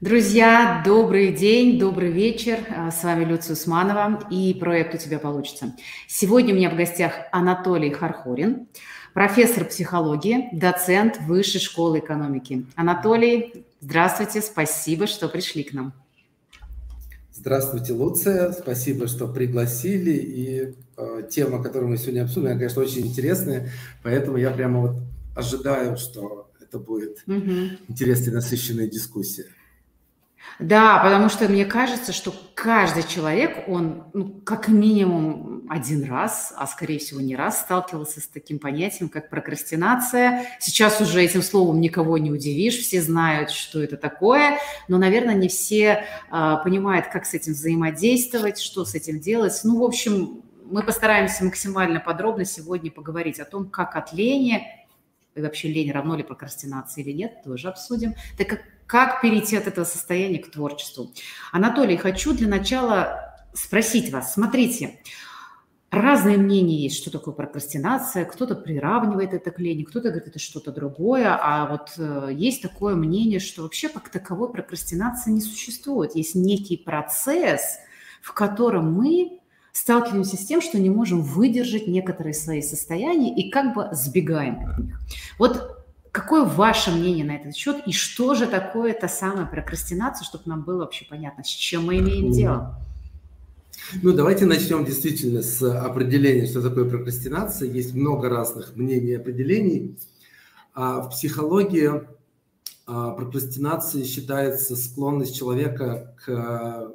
[0.00, 2.60] Друзья, добрый день, добрый вечер.
[2.74, 5.76] А, с вами Люция Усманова и проект «У тебя получится».
[6.08, 8.66] Сегодня у меня в гостях Анатолий Хархорин,
[9.12, 12.64] профессор психологии, доцент Высшей школы экономики.
[12.76, 15.92] Анатолий, здравствуйте, спасибо, что пришли к нам.
[17.34, 20.12] Здравствуйте, Луция, спасибо, что пригласили.
[20.12, 23.70] И э, тема, которую мы сегодня обсудим, она, конечно, очень интересная,
[24.02, 24.96] поэтому я прямо вот
[25.36, 27.76] ожидаю, что это будет угу.
[27.86, 29.44] интересная, насыщенная дискуссия.
[30.58, 36.66] Да, потому что мне кажется, что каждый человек, он ну, как минимум один раз, а
[36.66, 40.46] скорее всего не раз, сталкивался с таким понятием, как прокрастинация.
[40.58, 44.58] Сейчас уже этим словом никого не удивишь, все знают, что это такое,
[44.88, 49.58] но, наверное, не все а, понимают, как с этим взаимодействовать, что с этим делать.
[49.64, 54.66] Ну, в общем, мы постараемся максимально подробно сегодня поговорить о том, как от лени,
[55.34, 59.68] и вообще лень равно ли прокрастинации или нет, тоже обсудим, так как как перейти от
[59.68, 61.12] этого состояния к творчеству?
[61.52, 64.34] Анатолий, хочу для начала спросить вас.
[64.34, 64.98] Смотрите,
[65.92, 68.24] разные мнения есть, что такое прокрастинация.
[68.24, 71.38] Кто-то приравнивает это к лени, кто-то говорит, это что-то другое.
[71.40, 76.16] А вот э, есть такое мнение, что вообще как таковой прокрастинации не существует.
[76.16, 77.78] Есть некий процесс,
[78.20, 79.38] в котором мы
[79.70, 84.78] сталкиваемся с тем, что не можем выдержать некоторые свои состояния и как бы сбегаем от
[84.78, 85.00] них.
[85.38, 85.79] Вот
[86.12, 87.82] Какое ваше мнение на этот счет?
[87.86, 91.98] И что же такое та самая прокрастинация, чтобы нам было вообще понятно, с чем мы
[91.98, 92.80] имеем дело?
[94.02, 97.70] Ну, давайте начнем действительно с определения, что такое прокрастинация.
[97.70, 99.96] Есть много разных мнений и определений.
[100.74, 102.02] А в психологии
[102.86, 106.90] а, прокрастинацией считается склонность человека к э,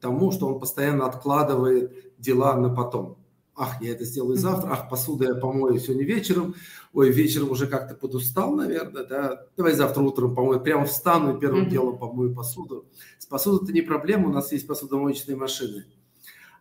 [0.00, 3.16] тому, что он постоянно откладывает дела на потом
[3.56, 6.54] ах, я это сделаю завтра, ах, посуду я помою сегодня вечером,
[6.92, 11.64] ой, вечером уже как-то подустал, наверное, да, давай завтра утром помою, прямо встану и первым
[11.64, 11.70] mm-hmm.
[11.70, 12.86] делом помою посуду.
[13.18, 15.84] С посудой это не проблема, у нас есть посудомоечные машины.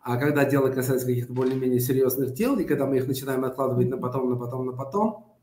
[0.01, 3.97] А когда дело касается каких-то более-менее серьезных дел, и когда мы их начинаем откладывать на
[3.97, 5.33] потом, на потом, на потом,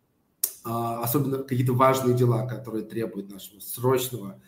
[0.64, 4.41] а, особенно какие-то важные дела, которые требуют нашего срочного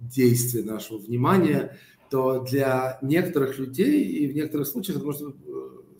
[0.00, 1.78] действия, нашего внимания,
[2.10, 5.36] то для некоторых людей и в некоторых случаях это может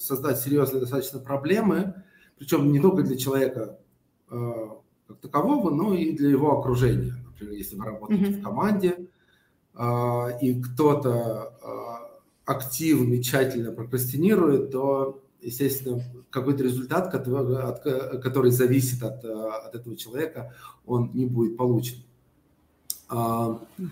[0.00, 1.94] создать серьезные достаточно проблемы,
[2.38, 3.78] причем не только для человека
[4.30, 4.52] э,
[5.06, 7.14] как такового, но и для его окружения.
[7.26, 8.40] Например, если вы работаете mm-hmm.
[8.40, 9.08] в команде,
[9.74, 17.82] э, и кто-то э, активно, тщательно прокрастинирует, то, естественно, какой-то результат, который, от,
[18.22, 20.54] который зависит от, от этого человека,
[20.86, 21.98] он не будет получен.
[23.10, 23.90] Mm-hmm.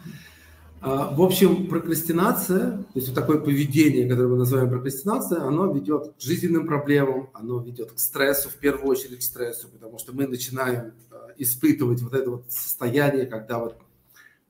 [0.80, 6.14] А, в общем, прокрастинация, то есть вот такое поведение, которое мы называем прокрастинацией, оно ведет
[6.16, 10.28] к жизненным проблемам, оно ведет к стрессу, в первую очередь к стрессу, потому что мы
[10.28, 13.76] начинаем а, испытывать вот это вот состояние, когда вот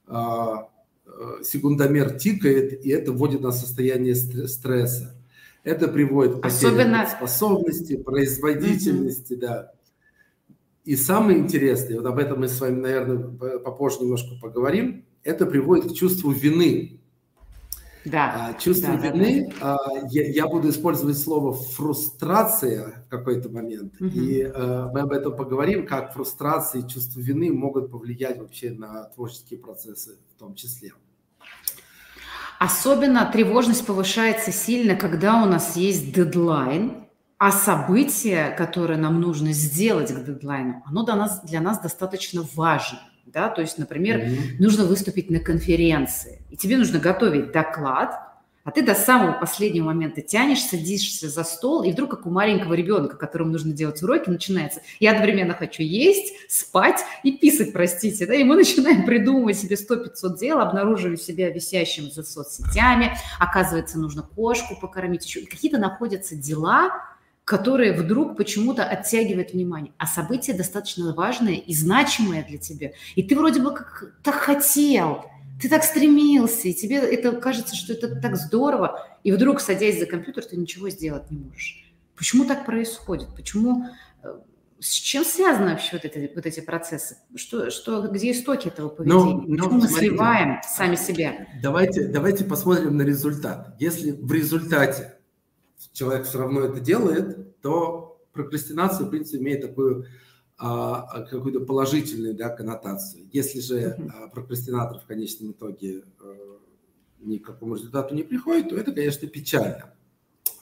[0.07, 0.69] а,
[1.43, 5.15] секундомер тикает, и это вводит нас в состояние стресса.
[5.65, 7.07] Это приводит к потере Особенно...
[7.07, 9.41] способности, производительности, mm-hmm.
[9.41, 9.73] да.
[10.85, 15.93] И самое интересное, вот об этом мы с вами, наверное, попозже немножко поговорим, это приводит
[15.93, 17.01] к чувству вины.
[18.05, 18.51] Да.
[18.51, 20.09] А, чувство да, вины, да, да.
[20.11, 24.09] Я, я буду использовать слово фрустрация в какой-то момент, угу.
[24.09, 29.05] и а, мы об этом поговорим, как фрустрация и чувство вины могут повлиять вообще на
[29.05, 30.93] творческие процессы в том числе.
[32.59, 40.13] Особенно тревожность повышается сильно, когда у нас есть дедлайн, а событие, которое нам нужно сделать
[40.13, 42.99] к дедлайну, оно для нас, для нас достаточно важно
[43.33, 44.39] да, то есть, например, mm-hmm.
[44.59, 48.29] нужно выступить на конференции, и тебе нужно готовить доклад,
[48.69, 52.75] а ты до самого последнего момента тянешь, садишься за стол, и вдруг, как у маленького
[52.75, 58.35] ребенка, которому нужно делать уроки, начинается, я одновременно хочу есть, спать и писать, простите, да,
[58.35, 64.77] и мы начинаем придумывать себе 100-500 дел, обнаруживаем себя висящим за соцсетями, оказывается, нужно кошку
[64.79, 66.91] покормить, еще какие-то находятся дела,
[67.49, 69.95] которые вдруг почему-то оттягивают внимание.
[69.97, 72.91] А событие достаточно важное и значимое для тебя.
[73.15, 75.25] И ты вроде бы как так хотел,
[75.59, 80.05] ты так стремился, и тебе это кажется, что это так здорово, и вдруг, садясь за
[80.05, 81.91] компьютер, ты ничего сделать не можешь.
[82.17, 83.29] Почему так происходит?
[83.35, 83.87] Почему
[84.23, 84.29] э,
[84.79, 87.17] с чем связаны вообще вот эти, вот эти процессы?
[87.35, 89.25] Что, что, где истоки этого ну, поведения?
[89.25, 91.47] Ну, Почему ну, мы смотрите, сливаем сами себя?
[91.63, 93.75] Давайте, давайте посмотрим на результат.
[93.79, 95.18] Если в результате
[95.93, 100.07] человек все равно это делает, то прокрастинация, в принципе, имеет такую
[100.57, 103.29] а, какую-то положительную да, коннотацию.
[103.33, 106.59] Если же а, прокрастинатор в конечном итоге а,
[107.21, 109.95] ни к какому результату не приходит, то это, конечно, печально.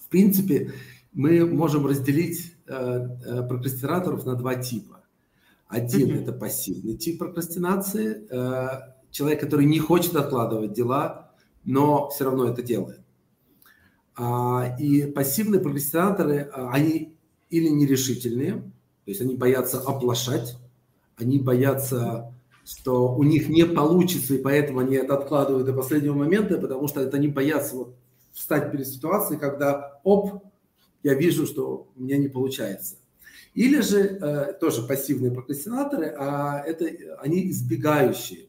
[0.00, 0.72] В принципе,
[1.12, 5.02] мы можем разделить а, а, прокрастинаторов на два типа.
[5.66, 6.22] Один mm-hmm.
[6.22, 8.28] это пассивный тип прокрастинации.
[9.10, 11.32] Человек, который не хочет откладывать дела,
[11.64, 13.00] но все равно это делает.
[14.16, 17.14] А, и пассивные прокрастинаторы, а, они
[17.50, 20.56] или нерешительные, то есть они боятся оплошать,
[21.16, 22.34] они боятся,
[22.64, 27.02] что у них не получится, и поэтому они это откладывают до последнего момента, потому что
[27.02, 27.94] это они боятся вот
[28.32, 30.44] встать перед ситуацией, когда, оп,
[31.02, 32.96] я вижу, что у меня не получается.
[33.54, 36.86] Или же э, тоже пассивные прокрастинаторы, а это
[37.20, 38.46] они избегающие.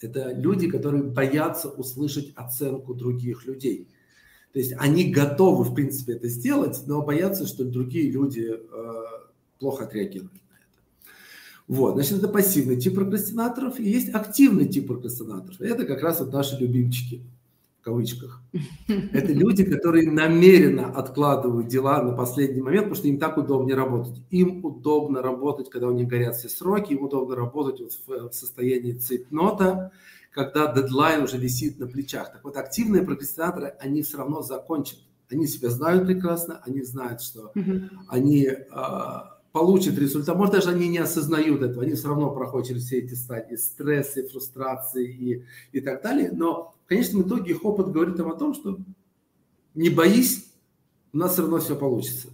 [0.00, 3.88] Это люди, которые боятся услышать оценку других людей.
[4.52, 8.94] То есть они готовы, в принципе, это сделать, но боятся, что другие люди э,
[9.58, 11.10] плохо отреагируют на это.
[11.68, 15.60] Вот, значит, это пассивный тип прокрастинаторов, и есть активный тип прокрастинаторов.
[15.60, 17.22] Это как раз вот наши любимчики–
[17.80, 18.42] в кавычках.
[18.88, 24.20] Это люди, которые намеренно откладывают дела на последний момент, потому что им так удобнее работать.
[24.30, 28.34] Им удобно работать, когда у них горят все сроки, им удобно работать вот в, в
[28.34, 29.92] состоянии цейтнота,
[30.30, 32.32] когда дедлайн уже висит на плечах.
[32.32, 34.98] Так вот, активные прокрастинаторы, они все равно закончат.
[35.30, 37.52] Они себя знают прекрасно, они знают, что
[38.08, 38.58] они э,
[39.52, 40.36] получат результат.
[40.36, 44.26] Может, даже они не осознают этого, они все равно проходят через все эти стадии стресса,
[44.28, 46.30] фрустрации и, и так далее.
[46.32, 48.78] Но в конечном итоге их опыт говорит им о том, что
[49.74, 50.52] не боись,
[51.12, 52.28] у нас все равно все получится.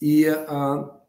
[0.00, 1.00] И а,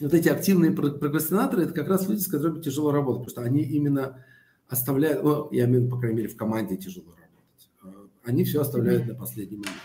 [0.00, 3.62] вот эти активные прокрастинаторы, это как раз люди, с которыми тяжело работать, потому что они
[3.62, 4.24] именно
[4.68, 7.70] оставляют, ну, я имею по крайней мере, в команде тяжело работать.
[7.82, 9.76] А, они все оставляют на последний момент.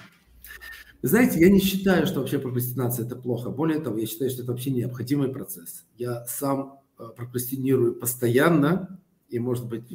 [1.02, 3.50] знаете, я не считаю, что вообще прокрастинация– это плохо.
[3.50, 5.86] Более того, я считаю, что это вообще необходимый процесс.
[5.98, 9.00] Я сам а, прокрастинирую постоянно,
[9.30, 9.86] и, может быть,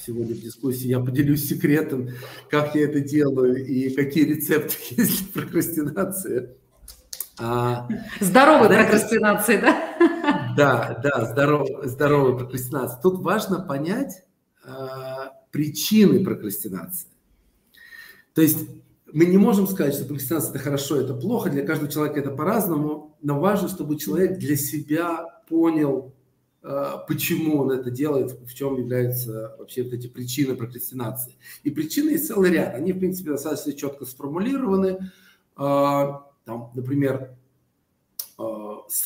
[0.00, 2.08] сегодня в дискуссии я поделюсь секретом,
[2.48, 6.56] как я это делаю и какие рецепты есть для прокрастинации.
[7.38, 7.88] А,
[8.20, 10.54] здоровой знаете, прокрастинации, да?
[10.56, 12.98] Да, да, здоров, здоровой прокрастинации.
[13.00, 14.24] Тут важно понять
[15.50, 17.08] причины прокрастинации.
[18.34, 18.58] То есть
[19.12, 23.16] мы не можем сказать, что прокрастинация– это хорошо, это плохо, для каждого человека это по-разному,
[23.22, 26.14] но важно, чтобы человек для себя понял,
[26.62, 31.36] Э, почему он это делает, в чем являются вообще вот эти причины прокрастинации.
[31.62, 32.74] И причины есть целый ряд.
[32.74, 35.10] Они, в принципе, достаточно четко сформулированы.
[35.56, 36.12] Э,
[36.44, 37.34] там, например,
[38.38, 38.42] э,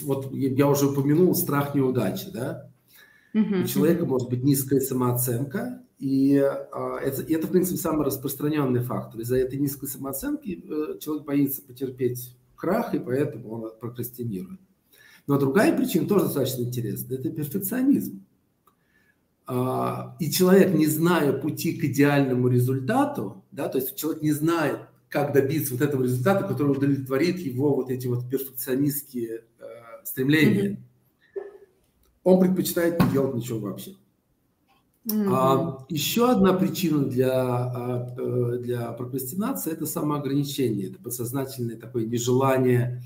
[0.00, 2.70] вот я уже упомянул страх неудачи, да?
[3.34, 9.20] У человека может быть низкая самооценка, и это, это, в принципе, самый распространенный фактор.
[9.20, 10.62] Из-за этой низкой самооценки
[11.00, 14.60] человек боится потерпеть крах, и поэтому он прокрастинирует.
[15.26, 18.24] Но другая причина тоже достаточно интересная– это перфекционизм.
[19.46, 24.80] А, и человек, не зная пути к идеальному результату, да, то есть человек не знает,
[25.08, 29.64] как добиться вот этого результата, который удовлетворит его вот эти вот перфекционистские э,
[30.04, 30.78] стремления, mm-hmm.
[32.24, 33.92] Он предпочитает не делать ничего вообще.
[35.06, 35.28] Mm-hmm.
[35.30, 43.02] А, еще одна причина для, а, э, для прокрастинации– это самоограничение, это подсознательное такое нежелание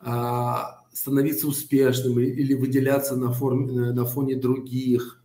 [0.00, 5.22] а, становиться успешным или выделяться на, форме, на фоне других.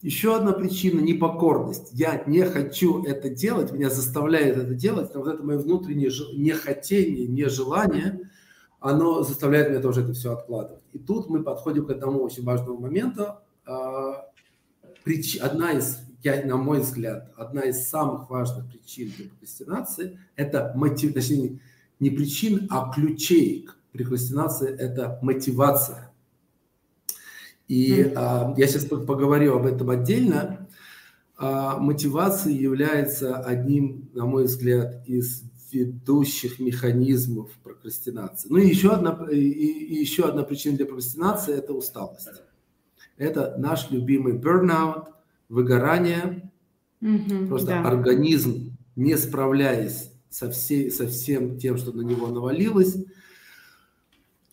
[0.00, 1.90] Еще одна причина– непокорность.
[1.92, 7.26] Я не хочу это делать, меня заставляет это делать, но вот это мое внутреннее нехотение,
[7.26, 8.30] нежелание,
[8.80, 10.82] оно заставляет меня тоже это все откладывать.
[10.92, 13.36] И тут мы подходим к одному очень важному моменту.
[13.66, 14.26] А,
[15.40, 21.14] одна из, я, на мой взгляд, одна из самых важных причин для прокрастинации– это мотив,
[21.14, 21.60] точнее,
[21.98, 26.12] не причин, а ключей к Прекрастинация– это мотивация.
[27.66, 30.68] И mm а, я сейчас поговорю об этом отдельно.
[31.36, 38.48] А, мотивация является одним, на мой взгляд, из ведущих механизмов прокрастинации.
[38.48, 42.28] Ну и еще одна, и, и еще одна причина для прокрастинации– это усталость.
[43.16, 45.06] Это наш любимый burnout,
[45.48, 46.50] выгорание.
[47.00, 47.88] Mm-hmm, Просто да.
[47.88, 52.96] организм, не справляясь со, всей, со всем тем, что на него навалилось,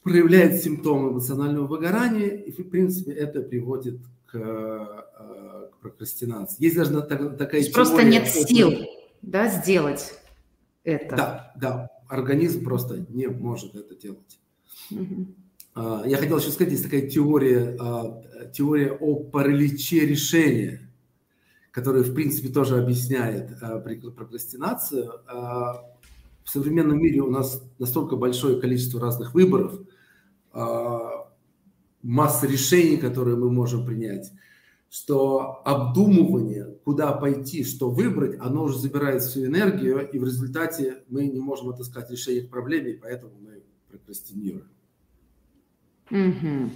[0.04, 6.64] проявляет симптомы эмоционального выгорания, и, в принципе, это приводит к, э, к прокрастинации.
[6.64, 8.72] Есть даже такая То есть Просто нет сил
[9.22, 10.14] да, сделать
[10.86, 11.16] это.
[11.16, 11.90] Да, да.
[12.08, 14.40] Организм просто не может это делать.
[14.92, 16.06] Угу.
[16.06, 18.24] Я хотел еще сказать, есть такая теория, а,
[18.54, 20.90] теория о параличе решения,
[21.72, 25.12] которая, в принципе, тоже объясняет а, прокрастинацию.
[25.28, 29.80] В современном мире у нас настолько большое количество разных выборов–
[32.06, 34.32] масса решений, которые мы можем принять,
[34.90, 41.28] что обдумывание, куда пойти, что выбрать, оно уже забирает всю энергию, и в результате мы
[41.28, 44.70] не можем отыскать решение к проблеме, и поэтому мы прокрастинируем.
[46.12, 46.72] Угу.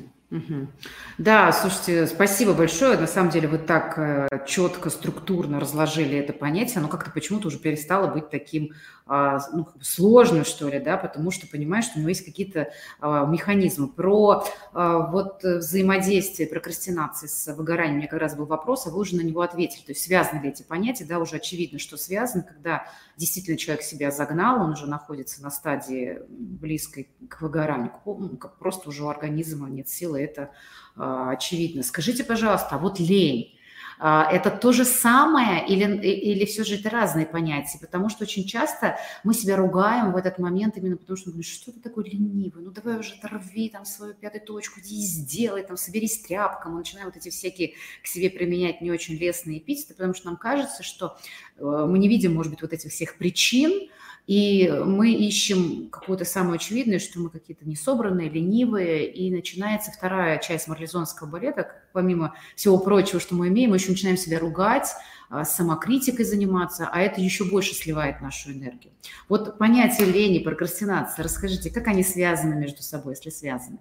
[1.18, 2.98] Да, слушайте, спасибо большое.
[2.98, 6.78] На самом деле вы так э, четко, структурно разложили это понятие.
[6.78, 8.74] Оно как-то почему-то уже перестало быть таким
[9.12, 12.70] а, ну, сложным, что ли, да, потому что понимаешь, что у него есть какие-то
[13.00, 13.88] а, механизмы.
[13.88, 19.00] Про а, вот взаимодействие прокрастинации с выгоранием у меня как раз был вопрос, а вы
[19.00, 19.82] уже на него ответили.
[19.82, 21.06] То есть связаны ли эти понятия?
[21.06, 22.86] Да, уже очевидно, что связаны, когда
[23.20, 29.04] действительно человек себя загнал, он уже находится на стадии близкой к выгоранию, ну, просто уже
[29.04, 30.52] у организма нет силы, это
[30.96, 31.84] очевидно.
[31.84, 33.59] Скажите, пожалуйста, а вот лень, а,
[34.00, 37.78] это то же самое или, или все же это разные понятия?
[37.80, 41.72] Потому что очень часто мы себя ругаем в этот момент именно потому, что ну, что
[41.72, 46.22] ты такой ленивый, ну давай уже торви там свою пятую точку, иди сделай, там соберись
[46.22, 46.74] тряпком.
[46.74, 50.38] Мы начинаем вот эти всякие к себе применять не очень лестные эпитеты, потому что нам
[50.38, 51.18] кажется, что
[51.58, 53.90] э, мы не видим, может быть, вот этих всех причин,
[54.30, 60.68] и мы ищем какое-то самое очевидное, что мы какие-то несобранные, ленивые, и начинается вторая часть
[60.68, 64.90] марлезонского балета, помимо всего прочего, что мы имеем, мы еще начинаем себя ругать,
[65.32, 68.94] а, самокритикой заниматься, а это еще больше сливает нашу энергию.
[69.30, 73.80] Вот понятие лени, прокрастинации, расскажите, как они связаны между собой, если связаны?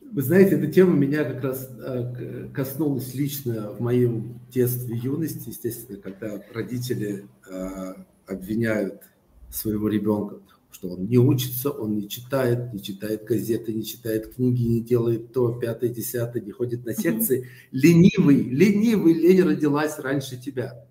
[0.00, 2.12] Вы знаете, эта тема меня как раз а,
[2.52, 9.02] коснулась лично в моем детстве юности, естественно, когда родители а, обвиняют
[9.50, 10.40] своего ребенка,
[10.70, 15.32] что он не учится, он не читает, не читает газеты, не читает книги, не делает
[15.32, 17.48] то, пятое, десятое, не ходит на секции.
[17.72, 20.86] Ленивый, ленивый, лень родилась раньше тебя.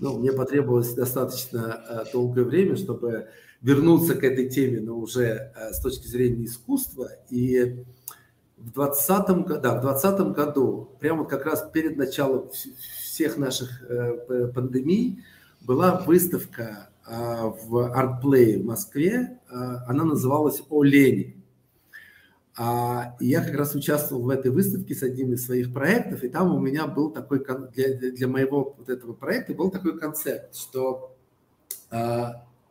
[0.00, 3.28] Ну, мне потребовалось достаточно э, долгое время, чтобы
[3.62, 7.10] вернуться к этой теме, но уже э, с точки зрения искусства.
[7.30, 7.84] И
[8.56, 15.22] в 2020 да, в 20 году, прямо как раз перед началом всех наших э, пандемий,
[15.64, 21.36] была выставка а, в ArtPlay в Москве, а, она называлась «О лени».
[22.56, 26.54] А, я как раз участвовал в этой выставке с одним из своих проектов, и там
[26.54, 31.16] у меня был такой, для, для моего вот этого проекта был такой концепт, что,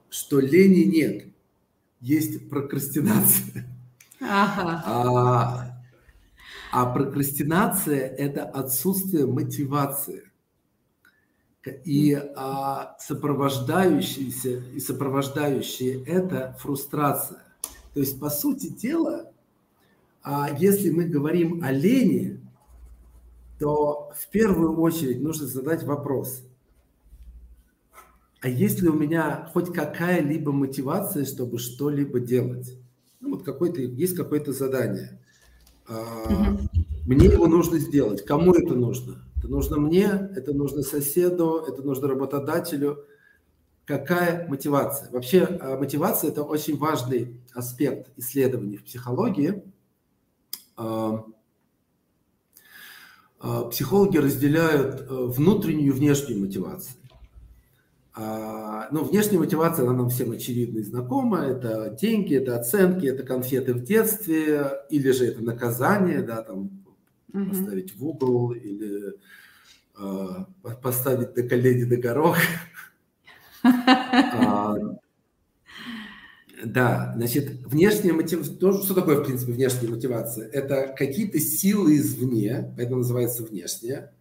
[0.09, 1.25] что лени нет,
[1.99, 3.65] есть прокрастинация.
[4.21, 4.83] Ага.
[4.85, 5.73] А,
[6.71, 10.31] а прокрастинация– это отсутствие мотивации
[11.85, 17.43] и а, сопровождающиеся и сопровождающие это фрустрация.
[17.93, 19.31] То есть, по сути дела,
[20.23, 22.39] а, если мы говорим о лени,
[23.59, 26.43] то в первую очередь нужно задать вопрос,
[28.41, 32.77] а есть ли у меня хоть какая-либо мотивация, чтобы что-либо делать?
[33.21, 35.17] Ну, вот какой-то, есть какое-то задание.
[35.87, 36.57] А,
[37.05, 38.25] мне его нужно сделать.
[38.25, 39.23] Кому это нужно?
[39.43, 43.05] Это нужно мне, это нужно соседу, это нужно работодателю.
[43.83, 45.11] Какая мотивация?
[45.11, 49.61] Вообще а, мотивация– это очень важный аспект исследований в психологии.
[50.77, 51.25] А,
[53.41, 56.95] а, психологи разделяют э, внутреннюю и внешнюю мотивацию.
[58.15, 61.39] Ну, внешняя мотивация, она нам всем очевидна и знакома.
[61.39, 66.82] Это деньги, это оценки, это конфеты в детстве, или же это наказание, да, там
[67.33, 67.49] угу.
[67.49, 69.13] поставить в угол или
[69.97, 70.45] э,
[70.81, 72.37] поставить на колени на горох.
[73.63, 74.75] А,
[76.65, 80.49] да, значит, внешняя мотивация, что такое, в принципе, внешняя мотивация?
[80.49, 84.13] Это какие-то силы извне, это называется внешняя,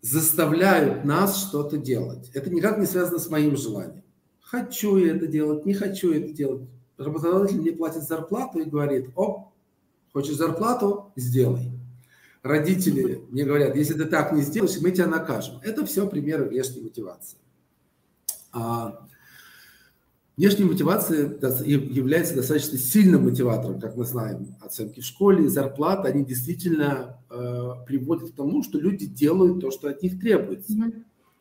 [0.00, 2.30] заставляют нас что-то делать.
[2.32, 4.02] Это никак не связано с моим желанием.
[4.40, 6.68] Хочу я это делать, не хочу это делать.
[6.96, 9.48] Работодатель мне платит зарплату и говорит, оп,
[10.12, 11.70] хочешь зарплату, сделай
[12.42, 15.60] родители мне говорят, если ты так не сделаешь, мы тебя накажем.
[15.62, 17.38] Это все примеры внешней мотивации.
[18.52, 19.06] А
[20.36, 24.56] внешняя мотивация является достаточно сильным мотиватором, как мы знаем.
[24.60, 29.88] Оценки в школе, зарплата, они действительно э, приводят к тому, что люди делают то, что
[29.88, 30.72] от них требуется.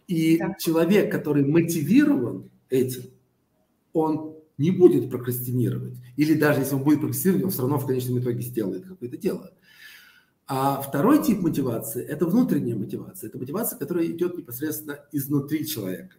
[0.07, 0.55] И да.
[0.59, 3.03] человек, который мотивирован этим,
[3.93, 5.95] он не будет прокрастинировать.
[6.17, 9.51] Или даже если он будет прокрастинировать, он все равно в конечном итоге сделает какое-то дело.
[10.53, 13.29] А второй тип мотивации– это внутренняя мотивация.
[13.29, 16.17] Это мотивация, которая идет непосредственно изнутри человека.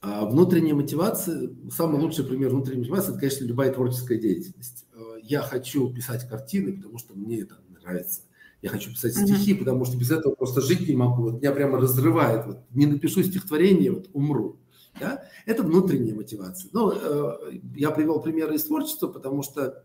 [0.00, 4.86] А внутренняя мотивация, самый лучший пример внутренней мотивации– это, конечно, любая творческая деятельность.
[4.94, 8.20] Э, я хочу писать картины, потому что мне это нравится.
[8.62, 9.58] Я хочу писать стихи, uh-huh.
[9.58, 11.22] потому что без этого просто жить не могу.
[11.22, 12.46] Вот меня прямо разрывает.
[12.46, 14.60] Вот, не напишу стихотворение, вот умру.
[15.00, 15.24] Да?
[15.46, 16.70] Это внутренняя мотивация.
[16.72, 19.84] Ну, э, я привел примеры из творчества, потому что,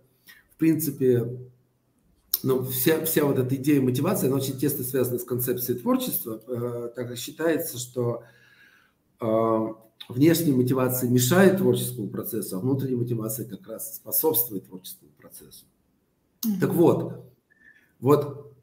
[0.51, 1.39] в принципе,
[2.43, 6.91] но вся, вся вот эта идея мотивации, она очень тесно связана с концепцией творчества, э,
[6.95, 8.23] так как считается, что
[9.19, 9.67] э,
[10.09, 15.65] внешняя мотивация мешает творческому процессу, а внутренняя мотивация как раз способствует творческому процессу.
[16.45, 16.59] Mm-hmm.
[16.59, 17.25] Так вот,
[17.99, 18.53] вот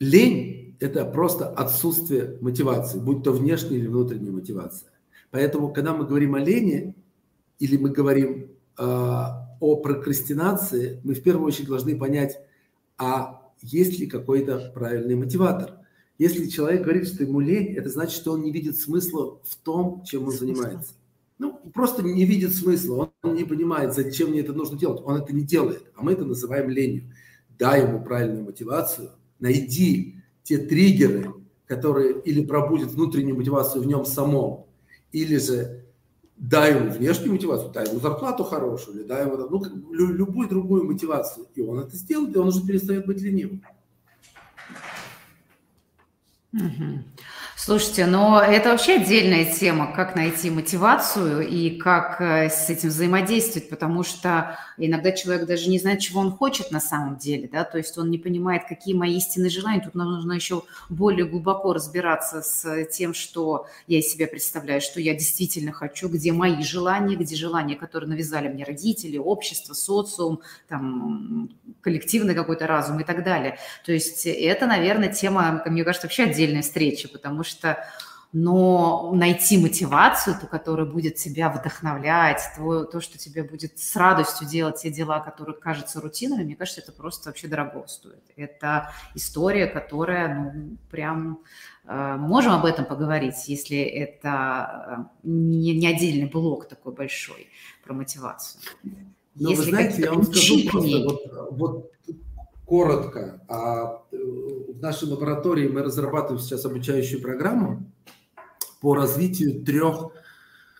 [0.00, 4.90] лень– это просто отсутствие мотивации, будь то внешняя или внутренняя мотивация.
[5.30, 6.94] Поэтому, когда мы говорим о лени,
[7.58, 12.40] или мы говорим э, о прокрастинации, мы в первую очередь должны понять,
[12.98, 15.78] а есть ли какой-то правильный мотиватор.
[16.18, 20.02] Если человек говорит, что ему лень, это значит, что он не видит смысла в том,
[20.04, 20.94] чем он занимается.
[21.38, 25.00] Ну, просто не видит смысла, он не понимает, зачем мне это нужно делать.
[25.04, 27.12] Он это не делает, а мы это называем ленью.
[27.56, 31.34] Дай ему правильную мотивацию, найди те триггеры,
[31.66, 34.66] которые или пробудят внутреннюю мотивацию в нем самом,
[35.12, 35.84] или же
[36.38, 41.46] дай ему внешнюю мотивацию, дай ему зарплату хорошую, или дай ему ну, любую другую мотивацию.
[41.54, 43.62] И он это сделает, и он уже перестает быть ленивым.
[46.52, 47.04] Угу.
[47.68, 53.68] Слушайте, но это вообще отдельная тема, как найти мотивацию и как э, с этим взаимодействовать,
[53.68, 57.76] потому что иногда человек даже не знает, чего он хочет на самом деле, да, то
[57.76, 59.82] есть он не понимает, какие мои истинные желания.
[59.82, 64.98] Тут нам нужно еще более глубоко разбираться с тем, что я из себя представляю, что
[64.98, 71.50] я действительно хочу, где мои желания, где желания, которые навязали мне родители, общество, социум, там,
[71.82, 73.58] коллективный какой-то разум и так далее.
[73.84, 77.78] То есть это, наверное, тема, мне кажется, вообще отдельной встречи, потому что что
[78.32, 84.46] но найти мотивацию, ту, которая будет тебя вдохновлять, то, то, что тебе будет с радостью
[84.46, 88.22] делать те дела, которые кажутся рутинными, мне кажется, это просто вообще дорого стоит.
[88.36, 91.40] Это история, которая, ну, прям...
[91.86, 97.48] Э, можем об этом поговорить, если это э, не, не отдельный блок такой большой
[97.82, 98.60] про мотивацию.
[99.36, 101.92] Но если вы знаете, я вам скажу просто вот, вот
[102.68, 103.42] коротко.
[103.48, 107.90] А э, в нашей лаборатории мы разрабатываем сейчас обучающую программу
[108.80, 110.12] по развитию трех,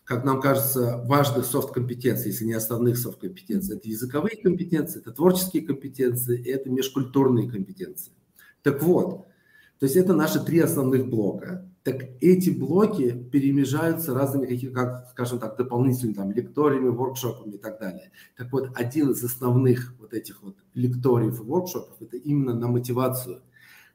[0.04, 3.76] как нам кажется, важных софт-компетенций, если не основных софт-компетенций.
[3.76, 8.12] Это языковые компетенции, это творческие компетенции, это межкультурные компетенции.
[8.62, 9.26] Так вот,
[9.78, 15.38] то есть это наши три основных блока так эти блоки перемежаются разными, какими, как, скажем
[15.38, 18.10] так, дополнительными там, лекториями, воркшопами и так далее.
[18.36, 23.40] Так вот, один из основных вот этих вот лекториев и воркшопов– это именно на мотивацию.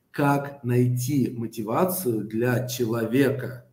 [0.10, 3.66] Как найти мотивацию для человека,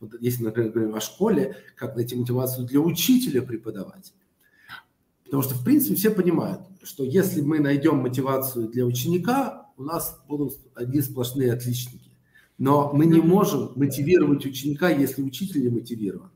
[0.00, 4.14] вот если, например, говорим о школе, как найти мотивацию для учителя преподавать.
[5.24, 10.18] Потому что, в принципе, все понимают, что если мы найдем мотивацию для ученика, у нас
[10.28, 12.05] будут одни сплошные отличники.
[12.58, 16.30] Но мы не можем мотивировать ученика, если учитель не мотивирован.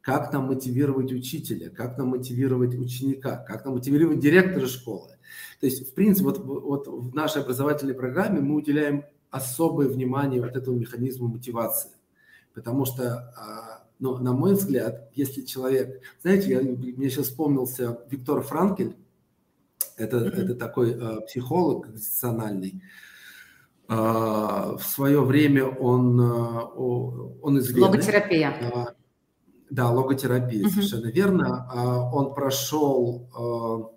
[0.00, 1.68] Как нам мотивировать учителя?
[1.68, 3.38] Как нам мотивировать ученика?
[3.38, 5.16] Как нам мотивировать директора школы?
[5.60, 10.54] То есть, в принципе, вот, вот в нашей образовательной программе мы уделяем особое внимание вот
[10.54, 11.90] этому механизму мотивации.
[12.54, 16.00] Потому что, а, ну, на мой взгляд, если человек...
[16.22, 18.94] Знаете, я, мне сейчас вспомнился Виктор Франкель,
[19.96, 20.42] это, mm-hmm.
[20.42, 23.15] это такой э, психолог конституциональный, а,
[23.88, 27.86] в свое время он, а, он из Вены.
[27.86, 28.72] Логотерапия.
[28.74, 28.94] А,
[29.70, 30.70] да, логотерапия, угу.
[30.70, 32.10] совершенно верно.
[32.12, 33.92] Он прошел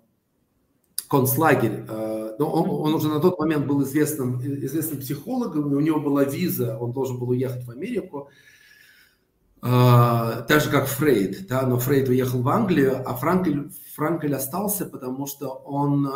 [1.08, 1.84] концлагерь.
[1.88, 6.78] Но он, он уже на тот момент был известным, известным психологом, у него была виза,
[6.78, 8.30] он должен был уехать в Америку.
[9.60, 13.68] Так же, как Фрейд, да, но Фрейд уехал в Англию, а Франкль,
[14.00, 16.10] Франкль остался, потому что он, э,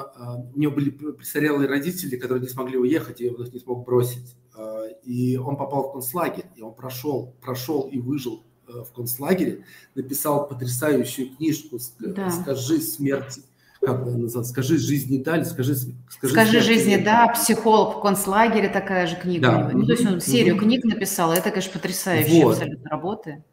[0.55, 4.37] у него были престарелые родители, которые не смогли уехать, и он их не смог бросить.
[4.57, 9.66] Э, и он попал в концлагерь, и он прошел, прошел и выжил э, в концлагере,
[9.94, 12.31] написал потрясающую книжку да.
[12.31, 13.42] «Скажи смерти».
[13.83, 14.44] Как называется?
[14.44, 19.47] «Скажи жизни да» или «Скажи, скажи, скажи жизни да», психолог в концлагере, такая же книга.
[19.47, 19.70] Да.
[19.75, 22.53] Ну, то есть он серию книг написал, это, конечно, потрясающая вот.
[22.53, 23.44] абсолютно работа.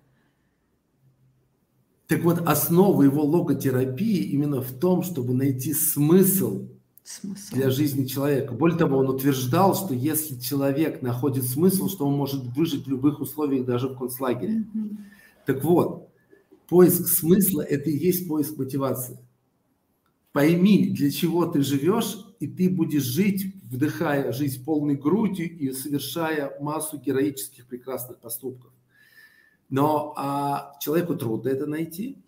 [2.12, 6.67] Так вот, основа его логотерапии именно в том, чтобы найти смысл,
[7.06, 8.54] смысл для жизни человека.
[8.54, 13.21] Более того, он утверждал, что если человек находит смысл, что он может выжить в любых
[13.21, 14.56] условиях, даже в концлагере.
[14.56, 14.97] Mm-hmm.
[15.45, 16.10] Так вот,
[16.67, 19.17] поиск смысла– это и есть поиск мотивации.
[20.34, 26.60] Пойми, для чего ты живешь, и ты будешь жить, вдыхая жизнь полной грудью и совершая
[26.60, 28.74] массу героических прекрасных поступков.
[29.71, 32.21] Но а, человеку трудно это найти.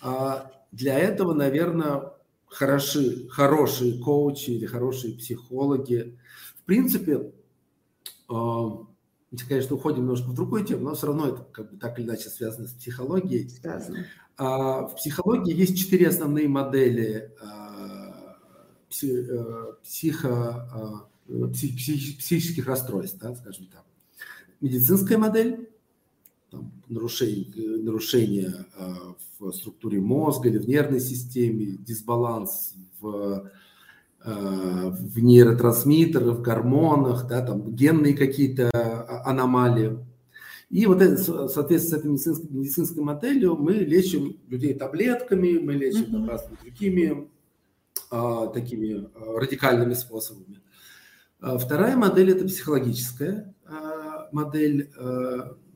[0.00, 2.12] А, для этого, наверное,
[2.46, 6.16] хороши, хорошие коучи или хорошие психологи.
[6.56, 7.32] В принципе,
[8.28, 8.68] а,
[9.30, 12.06] мы, конечно, уходим немножко в другую тему, но все равно это как бы так или
[12.06, 13.50] иначе связано с психологией.
[13.50, 14.06] Связано.
[14.36, 18.36] А, в психологии есть четыре основные модели а,
[18.88, 21.08] психо, психо,
[21.52, 23.84] псих, психических расстройств, да, скажем так.
[24.60, 25.67] Медицинская модель,
[26.50, 27.46] там, нарушение,
[27.78, 28.66] нарушение
[29.38, 33.50] в структуре мозга или в нервной системе, дисбаланс в
[34.24, 38.68] в нейротрансмиттерах, в гормонах, да, там генные какие-то
[39.24, 39.96] аномалии.
[40.70, 41.16] И вот это,
[41.48, 46.28] соответственно, с этой медицинской, медицинской моделью мы лечим людей таблетками, мы лечим mm-hmm.
[46.28, 47.28] разными другими
[48.10, 50.60] а, такими а, радикальными способами.
[51.40, 55.67] А, вторая модель– это психологическая а, модель а, э,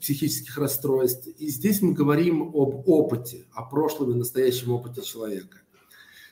[0.00, 1.28] психических расстройств.
[1.38, 5.58] И здесь мы говорим об опыте, о прошлом и настоящем опыте человека.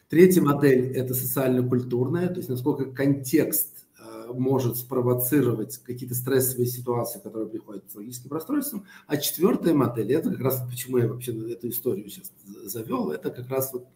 [0.08, 3.86] Третья модель– это социально-культурная, то есть насколько контекст
[4.32, 8.86] может спровоцировать какие-то стрессовые ситуации, которые приходят к логическим расстройствам.
[9.06, 12.32] А четвертая модель, это как раз почему я вообще эту историю сейчас
[12.64, 13.86] завел, это как раз вот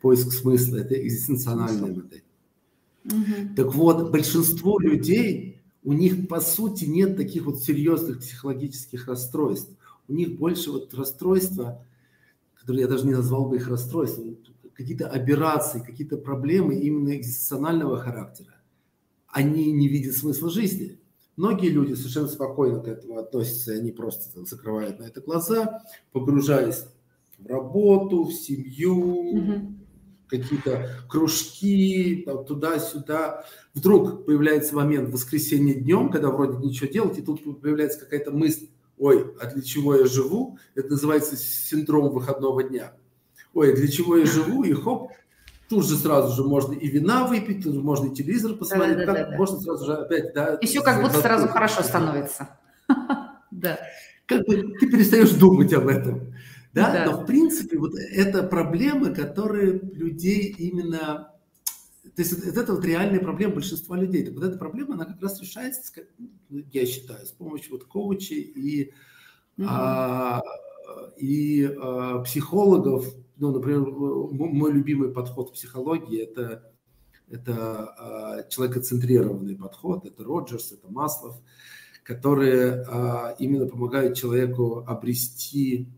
[0.00, 2.24] поиск смысла, это экзистенциональная модель.
[3.04, 3.54] Угу.
[3.56, 5.55] Так вот, большинство людей,
[5.86, 9.70] у них по сути нет таких вот серьезных психологических расстройств.
[10.08, 11.82] У них больше вот расстройства,
[12.54, 14.36] которые я даже не назвал бы их расстройством,
[14.74, 18.56] какие-то операции, какие-то проблемы именно экзистенционального характера
[19.36, 20.98] они не видят смысла жизни.
[21.36, 26.86] Многие люди совершенно спокойно к этому относятся, они просто закрывают на это глаза, погружаясь
[27.36, 29.74] в работу, в семью, угу.
[30.28, 33.44] Какие-то кружки, туда-сюда.
[33.74, 39.34] Вдруг появляется момент воскресенья днем, когда вроде ничего делать, и тут появляется какая-то мысль, ой,
[39.40, 40.58] а для чего я живу?
[40.74, 42.92] Это называется синдром выходного дня.
[43.54, 44.64] Ой, для чего я живу?
[44.64, 45.10] И хоп,
[45.68, 49.12] Тут же сразу же можно и вина выпить, тут можно и телевизор посмотреть, да, да,
[49.14, 50.58] да, да, можно сразу же опять, да.
[50.62, 52.58] Все как будто сразу хорошо становится.
[53.52, 53.78] Да.
[54.26, 56.34] Как бы ты перестаешь думать об этом.
[56.76, 56.92] Да?
[56.92, 57.10] да?
[57.10, 61.32] Но в принципе вот это проблемы, которые людей именно...
[62.14, 64.26] То есть это, это вот реальная проблема большинства людей.
[64.26, 65.80] Так вот эта проблема, она как раз решается,
[66.50, 68.92] я считаю, с помощью вот коучей и,
[69.56, 69.66] угу.
[69.66, 70.42] а,
[71.16, 73.06] и а, психологов,
[73.38, 76.70] ну, например, мой любимый подход в психологии это,
[77.28, 81.36] это э, человекоцентрированный подход, это Роджерс, это Маслов,
[82.02, 85.90] которые э, именно помогают человеку обрести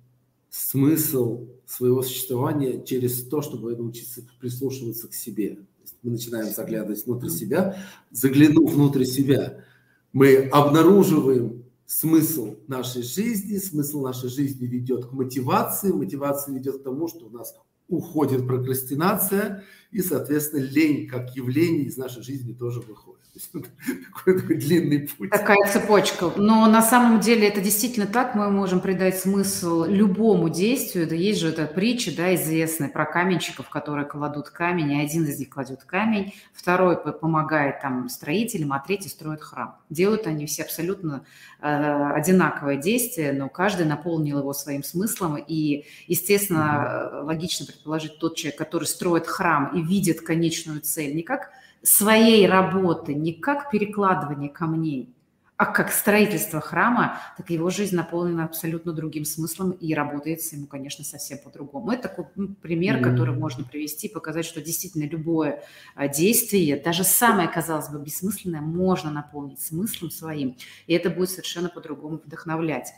[0.51, 5.59] смысл своего существования через то, чтобы научиться прислушиваться к себе.
[6.03, 7.77] Мы начинаем заглядывать внутрь себя,
[8.11, 9.65] заглянув внутрь себя,
[10.13, 17.09] мы обнаруживаем смысл нашей жизни, смысл нашей жизни ведет к мотивации, мотивация ведет к тому,
[17.09, 17.55] что у нас
[17.89, 23.18] уходит прокрастинация, и, соответственно, лень как явление из нашей жизни тоже выходит.
[23.53, 25.31] такой, такой длинный путь.
[25.31, 26.33] Такая цепочка.
[26.37, 28.35] Но на самом деле это действительно так.
[28.35, 31.09] Мы можем придать смысл любому действию.
[31.09, 35.38] Да есть же эта притча, да, известная про каменщиков, которые кладут камень, и один из
[35.38, 39.77] них кладет камень, второй помогает там строителям, а третий строит храм.
[39.90, 41.24] Делают они все абсолютно
[41.61, 45.37] э, одинаковое действие, но каждый наполнил его своим смыслом.
[45.37, 47.22] И, естественно, mm-hmm.
[47.24, 51.51] логично предположить, тот человек, который строит храм и видит конечную цель не как
[51.83, 55.14] своей работы не как перекладывание камней,
[55.57, 61.05] а как строительство храма, так его жизнь наполнена абсолютно другим смыслом и работает ему, конечно,
[61.05, 61.91] совсем по-другому.
[61.91, 63.03] Это такой ну, пример, mm-hmm.
[63.03, 65.64] который можно привести, показать, что действительно любое
[65.97, 71.69] а, действие, даже самое, казалось бы, бессмысленное, можно наполнить смыслом своим, и это будет совершенно
[71.69, 72.93] по-другому вдохновлять.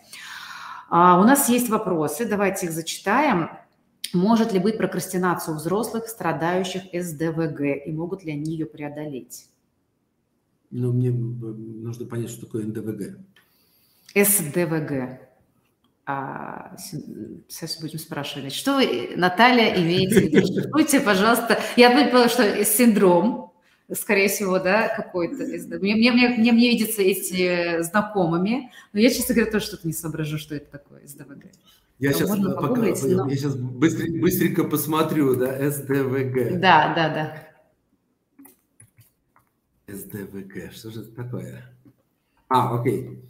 [0.90, 3.48] А, у нас есть вопросы, давайте их зачитаем.
[4.12, 9.48] Может ли быть прокрастинация у взрослых, страдающих СДВГ, и могут ли они ее преодолеть?
[10.70, 13.18] Ну, мне нужно понять, что такое НДВГ.
[14.14, 15.20] СДВГ.
[16.06, 18.52] А, сейчас будем спрашивать.
[18.52, 20.46] Что вы, Наталья, имеете в виду?
[20.46, 21.60] Шифруйте, пожалуйста.
[21.76, 23.52] Я поняла, что синдром,
[23.92, 25.44] скорее всего, да, какой-то.
[25.78, 29.92] Мне, мне, мне, мне, мне видятся эти знакомыми, но я, честно говоря, тоже что-то не
[29.92, 31.44] соображу, что это такое СДВГ.
[32.00, 36.58] Я сейчас, можно пока, я сейчас быстренько, быстренько посмотрю, да, СДВГ.
[36.58, 37.46] Да, да, да.
[39.86, 41.62] СДВГ, что же это такое?
[42.48, 43.22] А, окей.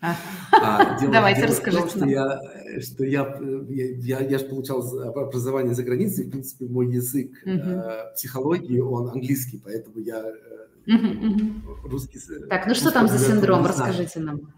[0.00, 0.16] А,
[0.52, 2.40] а, дело, Давайте дело расскажите том, что Я,
[2.82, 4.82] что я, я, я же получал
[5.16, 7.52] образование за границей, в принципе, мой язык угу.
[7.52, 11.88] э, психологии, он английский, поэтому я э, угу, угу.
[11.88, 12.18] русский.
[12.50, 14.52] Так, ну что там за синдром, расскажите нам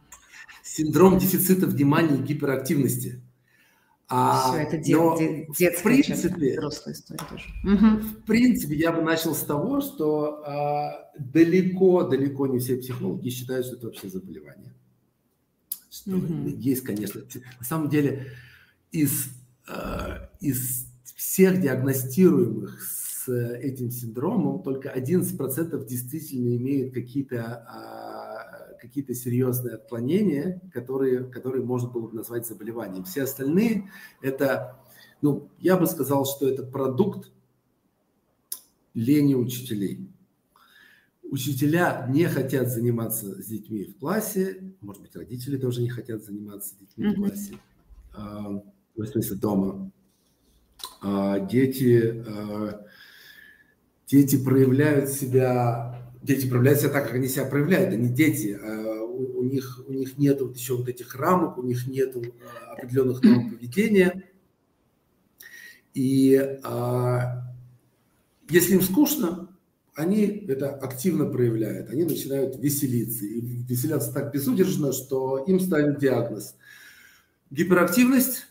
[0.77, 3.23] синдром дефицита внимания и гиперактивности.
[4.09, 7.45] А, Все, это дет, но детская, в принципе, взрослая история тоже.
[7.65, 13.67] В принципе, я бы начал с того, что а, далеко, далеко не все психологи считают,
[13.67, 14.75] что это вообще заболевание.
[15.91, 16.47] Что угу.
[16.47, 17.23] Есть, конечно,
[17.59, 18.27] на самом деле
[18.93, 19.31] из,
[19.67, 20.87] а, из
[21.17, 28.06] всех диагностируемых с этим синдромом только 11% действительно имеют какие-то а,
[28.81, 33.05] какие-то серьезные отклонения, которые, которые можно было бы назвать заболеванием.
[33.05, 33.91] Все остальные
[34.23, 34.81] это,
[35.23, 37.31] ну, я бы сказал, что это продукт
[38.95, 40.11] лени учителей.
[41.31, 46.75] Учителя не хотят заниматься с детьми в классе, может быть, родители тоже не хотят заниматься
[46.75, 47.13] с детьми mm-hmm.
[47.13, 47.59] в классе,
[48.15, 48.63] а,
[48.95, 49.91] в смысле дома.
[51.03, 52.87] А, дети, а,
[54.07, 55.96] дети проявляют себя,
[56.27, 60.19] дети проявляют себя так, как они себя проявляют, они дети, у, у них, у них
[60.19, 62.15] нет вот еще вот этих рамок, у них нет
[62.73, 64.25] определенных норм поведения.
[65.95, 66.61] И
[68.51, 69.49] если им скучно,
[69.95, 73.25] они это активно проявляют, они начинают веселиться.
[73.25, 76.55] И веселятся так безудержно, что им ставят диагноз.
[77.51, 78.47] Гиперактивность,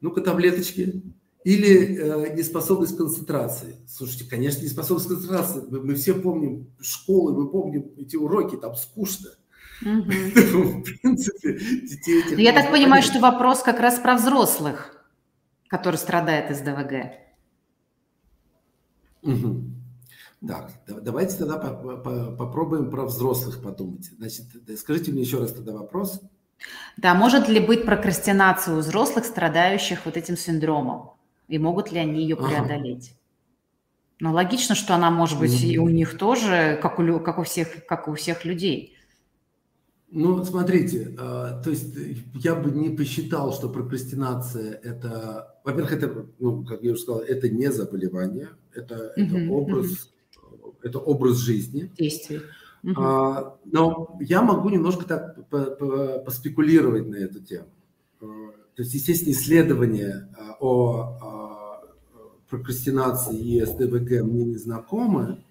[0.00, 1.02] ну-ка таблеточки,
[1.44, 3.76] или э, неспособность концентрации.
[3.88, 5.64] Слушайте, конечно, неспособность концентрации.
[5.68, 9.30] Мы, мы все помним школы, мы помним эти уроки, там скучно.
[9.80, 15.06] В принципе, детей Я так понимаю, что вопрос как раз про взрослых,
[15.68, 17.12] которые страдают из ДВГ.
[19.22, 19.62] Угу.
[20.46, 24.10] Так, давайте тогда попробуем про взрослых подумать.
[24.18, 24.44] Значит,
[24.78, 26.20] скажите мне еще раз тогда вопрос.
[26.98, 31.12] Да, может ли быть прокрастинация у взрослых, страдающих вот этим синдромом?
[31.50, 33.10] И могут ли они ее преодолеть?
[33.10, 33.20] Ага.
[34.20, 37.84] Ну, логично, что она может быть и у них тоже, как у, как у, всех,
[37.86, 38.96] как у всех людей.
[40.12, 41.94] Ну, смотрите, а, то есть
[42.34, 47.48] я бы не посчитал, что прокрастинация это, во-первых, это, ну, как я уже сказал, это
[47.48, 50.74] не заболевание, это, это uh-huh, образ, uh-huh.
[50.82, 51.90] это образ жизни.
[51.96, 52.40] Действий.
[52.84, 52.94] Uh-huh.
[52.96, 55.48] А, но я могу немножко так
[56.24, 57.68] поспекулировать на эту тему.
[58.20, 58.26] А,
[58.74, 61.39] то есть, естественно, исследования а, о
[62.50, 65.42] прокрастинации и СДВГ мне не знакомы,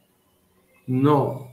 [0.85, 1.51] но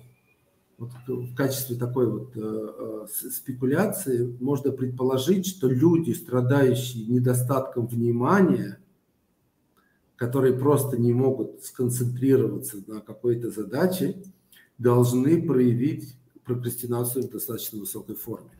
[0.78, 8.78] вот в качестве такой вот э, э спекуляции можно предположить, что люди, страдающие недостатком внимания,
[10.16, 14.22] которые просто не могут сконцентрироваться на какой-то задаче,
[14.76, 18.50] должны проявить прокрастинацию в достаточно высокой форме.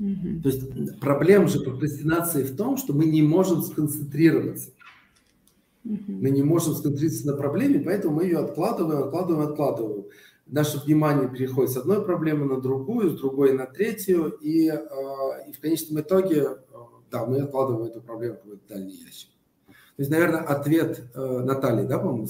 [0.00, 0.42] Mm-hmm.
[0.42, 4.70] То есть проблема же прокрастинации в том, что мы не можем сконцентрироваться.
[5.84, 10.04] Мы не можем сконцентрироваться на проблеме, поэтому мы ее откладываем, откладываем, откладываем
[10.46, 14.76] наше внимание переходит с одной проблемы на другую, с другой на третью, и, э,
[15.48, 16.56] и в конечном итоге, э,
[17.10, 19.30] да, мы откладываем эту проблему в дальний ящик.
[19.66, 22.28] То есть, наверное, ответ э, Натальи, да, по-моему?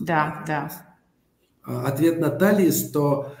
[0.00, 0.70] Да, да.
[1.64, 3.32] Ответ Натальи, что,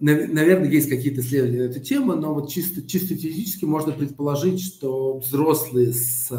[0.00, 5.18] наверное, есть какие-то исследования на эту тему, но вот чисто, чисто физически можно предположить, что
[5.18, 6.30] взрослые с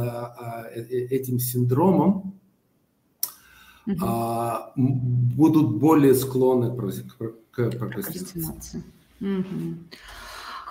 [0.76, 2.40] этим синдромом,
[4.02, 8.84] а, будут более склонны к, к прокрастинации.
[9.20, 9.78] Угу.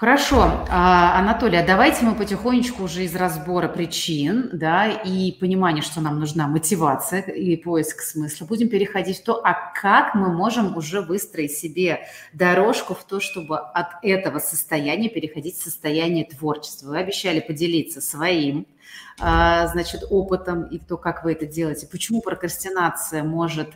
[0.00, 6.00] Хорошо, а, Анатолий, а давайте мы потихонечку уже из разбора причин, да, и понимания, что
[6.00, 11.02] нам нужна мотивация и поиск смысла, будем переходить в то, а как мы можем уже
[11.02, 16.88] выстроить себе дорожку в то, чтобы от этого состояния переходить в состояние творчества.
[16.88, 18.66] Вы обещали поделиться своим,
[19.18, 21.86] а, значит, опытом и то, как вы это делаете.
[21.86, 23.68] Почему прокрастинация может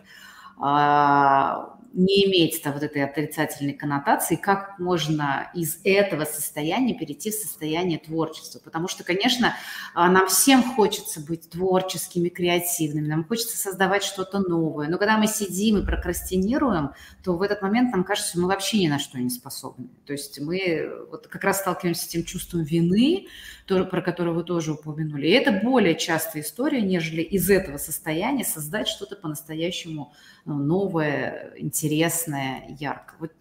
[1.95, 7.99] не иметь -то вот этой отрицательной коннотации, как можно из этого состояния перейти в состояние
[7.99, 8.61] творчества.
[8.63, 9.55] Потому что, конечно,
[9.95, 14.89] а, нам всем хочется быть творческими, креативными, нам хочется создавать что-то новое.
[14.89, 16.91] Но когда мы сидим и прокрастинируем,
[17.23, 19.89] то в этот момент нам кажется, что мы вообще ни на что не способны.
[20.05, 23.29] То есть мы вот как раз сталкиваемся с тем чувством вины,
[23.67, 25.29] про которое вы тоже упомянули.
[25.29, 30.13] И это более частая история, нежели из этого состояния создать что-то по-настоящему
[30.45, 33.17] ну, новое, интересное, яркое.
[33.19, 33.33] Вот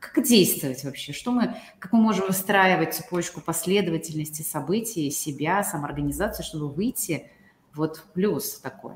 [0.00, 1.12] как действовать вообще?
[1.12, 7.30] Что мы, как мы можем выстраивать цепочку последовательности событий, себя, самоорганизацию, чтобы выйти
[7.74, 8.94] вот в плюс такой?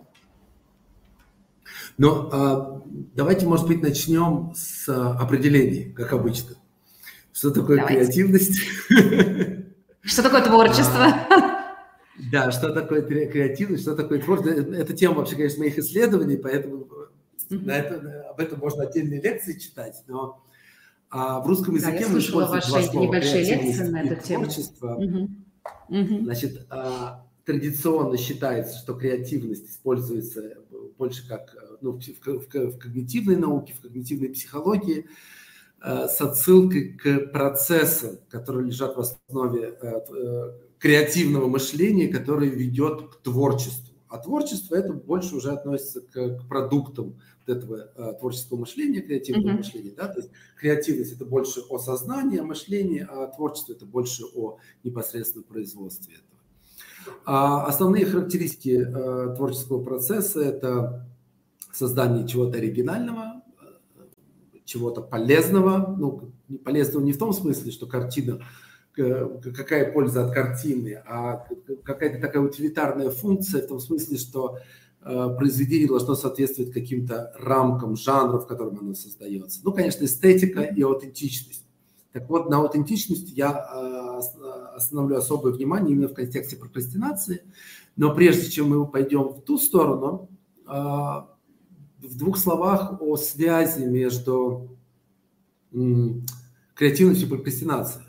[1.97, 2.83] Но а,
[3.15, 6.57] давайте, может быть, начнем с определений, как обычно.
[7.33, 8.05] Что такое давайте.
[8.05, 8.61] креативность?
[10.03, 11.05] Что такое творчество?
[11.05, 11.59] А,
[12.33, 14.51] да, что такое креативность, что такое творчество.
[14.51, 16.89] Это тема вообще, конечно, моих исследований, поэтому
[17.49, 17.65] mm-hmm.
[17.65, 20.45] на это, об этом можно отдельные лекции читать, но
[21.11, 24.45] а в русском языке да, мы используем ваши два слова небольшие лекции на эту тему.
[24.45, 24.99] Творчество.
[25.01, 25.29] Mm-hmm.
[25.89, 26.23] Mm-hmm.
[26.25, 30.59] Значит, а, традиционно считается, что креативность используется
[30.99, 35.07] больше как ну, в, в, в когнитивной науке, в когнитивной психологии,
[35.81, 43.09] Э, с отсылкой к процессам, которые лежат в основе э, э, креативного мышления, которое ведет
[43.09, 43.88] к творчеству.
[44.09, 47.17] А творчество это больше уже относится к, к продуктам
[47.47, 49.57] вот этого творческого мышления, креативного mm-hmm.
[49.57, 49.93] мышления.
[49.97, 50.09] Да?
[50.09, 55.45] То есть креативность это больше о сознании, о мышлении, а творчество это больше о непосредственном
[55.45, 56.29] производстве этого.
[57.25, 61.07] А основные характеристики э, творческого процесса– это
[61.73, 63.43] создание чего-то оригинального,
[64.65, 65.95] чего-то полезного.
[65.99, 66.33] Ну,
[66.65, 68.41] полезного не в том смысле, что картина,
[69.55, 71.47] какая польза от картины, а
[71.85, 74.59] какая-то такая утилитарная функция в том смысле, что
[75.03, 79.61] э, произведение должно соответствовать каким-то рамкам, жанров, в котором оно создается.
[79.63, 81.65] Ну, конечно, эстетика и аутентичность.
[82.13, 87.43] Так вот, на аутентичность я э, остановлю особое внимание именно в контексте прокрастинации.
[87.97, 90.29] Но прежде чем мы пойдем в ту сторону,
[90.67, 94.77] э, в двух словах о связи между
[96.75, 98.08] креативностью и прокрастинацией.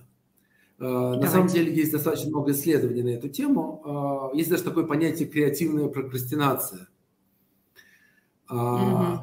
[0.80, 1.26] Э, Давайте.
[1.26, 4.32] На самом деле есть достаточно много исследований на эту тему.
[4.34, 6.88] Есть даже такое понятие креативная прокрастинация.
[8.50, 9.20] Угу.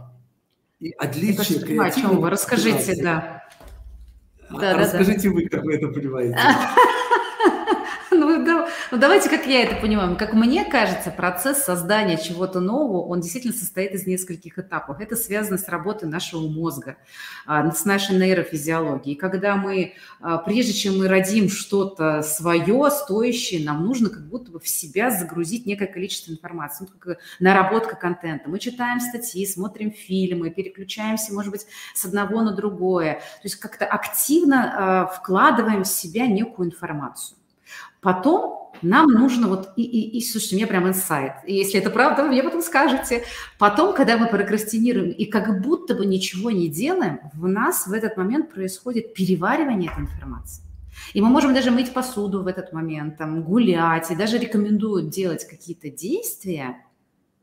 [0.80, 1.88] И отличие креативной...
[1.88, 2.30] О чем вы?
[2.30, 3.42] Расскажите, да.
[4.50, 5.34] Да, расскажите да.
[5.34, 6.38] вы, как вы это понимаете.
[8.18, 10.16] Ну, да, ну, давайте, как я это понимаю.
[10.16, 15.00] Как мне кажется, процесс создания чего-то нового, он действительно состоит из нескольких этапов.
[15.00, 16.96] Это связано с работой нашего мозга,
[17.46, 19.16] а, с нашей нейрофизиологией.
[19.16, 24.60] когда мы, а, прежде чем мы родим что-то свое, стоящее, нам нужно как будто бы
[24.60, 28.48] в себя загрузить некое количество информации, ну, как наработка контента.
[28.48, 33.14] Мы читаем статьи, смотрим фильмы, переключаемся, может быть, с одного на другое.
[33.14, 37.36] То есть как-то активно а, вкладываем в себя некую информацию.
[38.00, 41.32] Потом нам нужно вот, и, и, и слушайте, у меня прям инсайт.
[41.46, 43.24] Если это правда, вы мне потом скажете.
[43.58, 48.16] Потом, когда мы прокрастинируем и как будто бы ничего не делаем, в нас в этот
[48.16, 50.62] момент происходит переваривание этой информации.
[51.12, 55.46] И мы можем даже мыть посуду в этот момент, там, гулять, и даже рекомендуют делать
[55.46, 56.84] какие-то действия,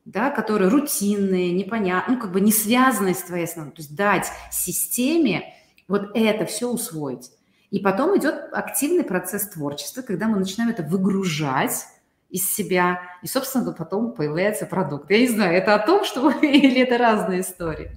[0.05, 3.71] да, которые рутинные, непонятные, ну, как бы не связанные с твоей основой.
[3.71, 5.53] То есть дать системе
[5.87, 7.31] вот это все усвоить.
[7.73, 11.87] И потом идет активный процесс творчества, когда мы начинаем это выгружать
[12.29, 15.09] из себя, и, собственно, потом появляется продукт.
[15.09, 17.89] Я не знаю, это о том, что или это разные истории?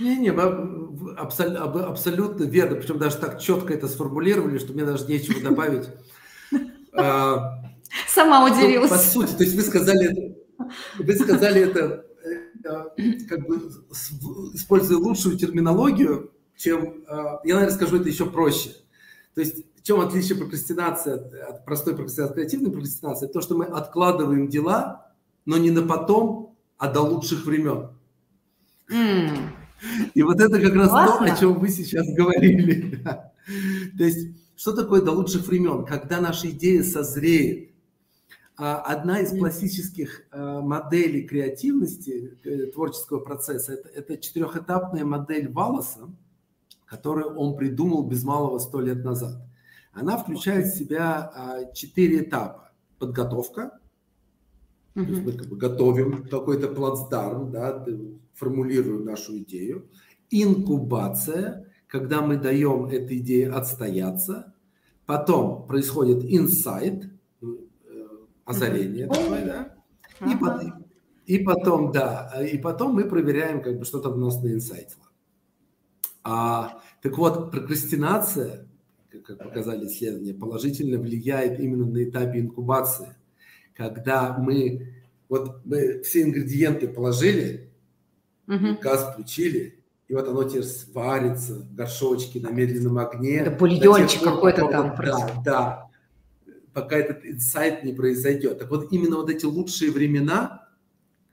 [0.00, 0.30] Не-не,
[1.16, 5.88] абсолютно, абсолютно верно, причем даже так четко это сформулировали, что мне даже нечего добавить.
[6.94, 7.62] А,
[8.06, 8.90] Сама ну, удивилась.
[8.90, 10.36] По сути, то есть вы сказали,
[10.98, 13.56] вы сказали это, э, как бы
[14.52, 18.70] используя лучшую терминологию, чем, а, я, наверное, скажу это еще проще.
[19.34, 23.26] То есть в чем отличие прокрастинации от, от простой прокрастинации, от креативной прокрастинации?
[23.26, 25.12] То, что мы откладываем дела,
[25.44, 27.90] но не на потом, а до лучших времен.
[28.88, 29.36] Mm.
[30.14, 31.26] И вот это как раз Классно.
[31.26, 33.02] то, о чем вы сейчас говорили.
[33.98, 35.84] То есть, что такое до лучших времен?
[35.84, 37.70] Когда наша идея созреет.
[38.56, 46.08] А одна из классических а, моделей креативности, э, творческого процесса, это, это четырехэтапная модель Валласа–
[46.92, 49.40] которую он придумал без малого сто лет назад.
[49.92, 52.70] Она включает в себя а, четыре этапа.
[52.98, 53.80] Подготовка,
[54.94, 55.04] mm-hmm.
[55.04, 57.84] то есть мы как бы готовим какой-то плацдарм, да,
[58.34, 59.88] формулируем нашу идею.
[60.30, 64.54] Инкубация, когда мы даем этой идее отстояться.
[65.06, 67.46] Потом происходит инсайт, э,
[68.44, 69.14] озарение mm-hmm.
[69.14, 70.30] такое, да.
[70.30, 70.84] И, потом,
[71.26, 74.94] и потом, да, и потом мы проверяем, как бы, что там у нас на инсайте.
[76.24, 78.66] А, так вот, прокрастинация,
[79.24, 83.16] как показали исследования, положительно влияет именно на этапе инкубации,
[83.74, 84.92] когда мы
[85.32, 87.70] вот мы все ингредиенты положили,
[88.46, 88.76] угу.
[88.82, 93.36] газ включили, и вот оно теперь сварится в горшочке на медленном огне.
[93.36, 94.94] Это бульончик какой-то там.
[94.98, 95.90] Да, да,
[96.74, 98.58] пока этот инсайт не произойдет.
[98.58, 100.68] Так вот именно вот эти лучшие времена,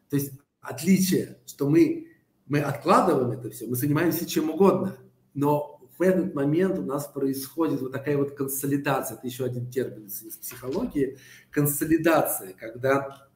[0.10, 2.08] то есть отличие, что мы
[2.50, 4.98] мы откладываем это все, мы занимаемся чем угодно,
[5.34, 10.08] но в этот момент у нас происходит вот такая вот консолидация, это еще один термин
[10.08, 11.18] из психологии,
[11.52, 13.30] консолидация, когда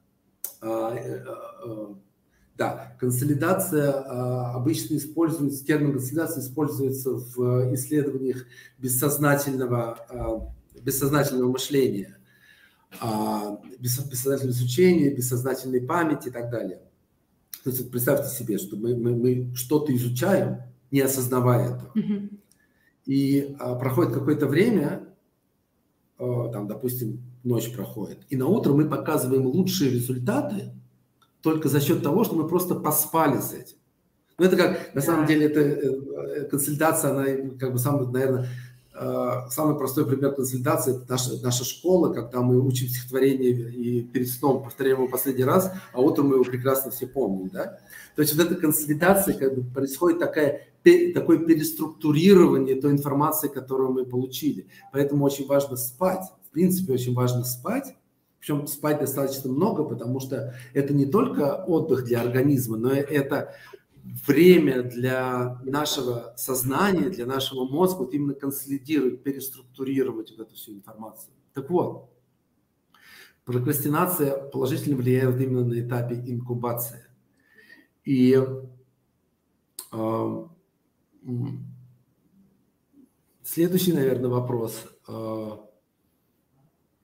[0.60, 1.24] а, э,
[1.64, 1.94] э,
[2.56, 8.46] да, консолидация а, обычно используется, термин консолидация используется в исследованиях
[8.78, 12.16] бессознательного, а, бессознательного мышления,
[13.78, 16.80] бессознательного изучения, бессознательной памяти и так далее.
[17.64, 20.58] То есть представьте себе, что мы, мы, мы что-то изучаем,
[20.90, 21.92] не осознавая этого.
[21.94, 22.38] Mm-hmm.
[23.06, 25.08] И а, проходит какое-то время,
[26.18, 30.72] а, там, допустим, ночь проходит, и на утро мы показываем лучшие результаты
[31.40, 33.78] только за счет того, что мы просто поспали с этим.
[34.38, 38.63] Ну, это как, на самом деле, это э, консультация, она как бы самая, наверное, Э,
[39.50, 44.62] самый простой пример консолидации– это наша, наша школа, когда мы учим стихотворение и перед сном
[44.62, 47.48] повторяем его последний раз, а утром мы его прекрасно все помним.
[47.48, 47.78] Да?
[48.14, 50.68] То есть вот эта консолидация, как бы происходит такая,
[51.12, 54.68] такое переструктурирование той информации, которую мы получили.
[54.92, 56.22] Поэтому очень важно спать.
[56.48, 57.96] В принципе, очень важно спать,
[58.44, 63.54] Причем спать достаточно много, потому что это не только отдых для организма, но это
[64.04, 71.32] время для нашего сознания, для нашего мозга вот именно консолидировать, переструктурировать вот эту всю информацию.
[71.54, 72.10] Так вот,
[73.44, 77.06] прокрастинация положительно влияет именно на этапе инкубации.
[78.04, 78.38] И
[79.92, 80.46] э,
[83.42, 84.84] следующий, наверное, вопрос.
[85.08, 85.50] Э,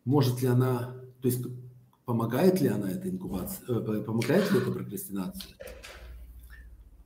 [0.04, 1.42] может ли она, то есть
[2.04, 5.56] помогает ли она эта инкубация, э, помогает ли эта прокрастинация?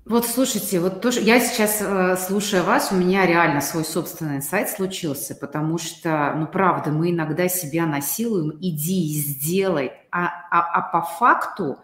[0.06, 4.68] Вот слушайте, вот тоже я сейчас э, слушая вас, у меня реально свой собственный сайт
[4.68, 10.82] случился, потому что, ну правда, мы иногда себя насилуем, иди и сделай, а, а, а
[10.82, 11.78] по факту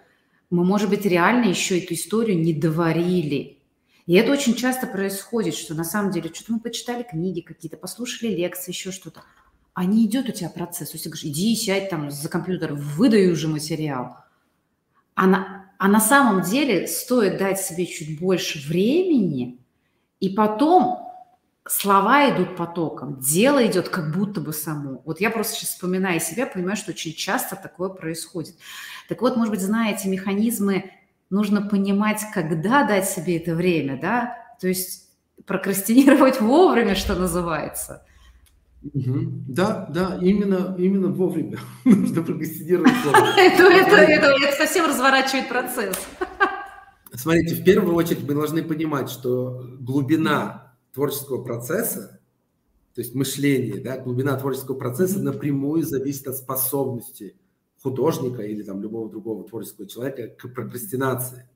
[0.50, 3.58] мы, может быть, реально еще эту историю не доварили.
[4.04, 8.32] И это очень часто происходит, что на самом деле что-то мы почитали книги какие-то, послушали
[8.34, 9.22] лекции, еще что-то,
[9.72, 10.90] а не идет у тебя процесс.
[10.90, 14.18] То есть ты говоришь, иди сядь там за компьютер, выдай уже материал.
[15.14, 19.64] А на, а на самом деле стоит дать себе чуть больше времени,
[20.20, 21.08] и потом
[21.66, 25.00] слова идут потоком, дело идет как будто бы само.
[25.06, 28.56] Вот я просто сейчас вспоминаю себя, понимаю, что очень часто такое происходит.
[29.08, 30.92] Так вот, может быть, зная эти механизмы,
[31.30, 35.08] нужно понимать, когда дать себе это время, да, то есть
[35.46, 38.06] прокрастинировать вовремя, что называется–
[38.82, 39.44] Угу.
[39.48, 42.92] Да, да, именно, именно вовремя нужно прокрастинировать
[43.36, 45.96] это, это, это, это совсем разворачивает процесс.
[47.12, 52.20] Смотрите, в первую очередь мы должны понимать, что глубина творческого процесса,
[52.94, 57.36] то есть мышление, да, глубина творческого процесса напрямую зависит от способности
[57.82, 61.48] художника или там любого другого творческого человека к прокрастинации.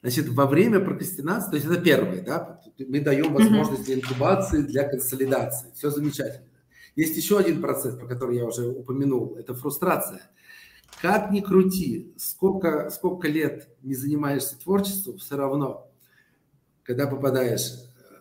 [0.00, 4.88] Значит, во время прокрастинации, то есть это первое, да, мы даем возможность для инкубации, для
[4.88, 6.46] консолидации, все замечательно.
[6.96, 10.22] Есть еще один процесс, про который я уже упомянул, это фрустрация.
[11.02, 15.90] Как ни крути, сколько, сколько лет не занимаешься творчеством, все равно,
[16.84, 17.72] когда попадаешь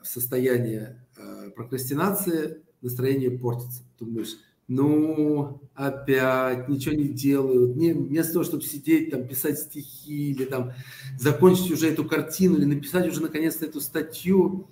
[0.02, 3.84] в состояние э, прокрастинации, настроение портится.
[4.00, 7.76] Думаешь, ну, опять, ничего не делают.
[7.76, 10.72] Не, вместо того, чтобы сидеть, там, писать стихи или там
[11.20, 14.68] закончить уже эту картину или написать уже наконец-то эту статью,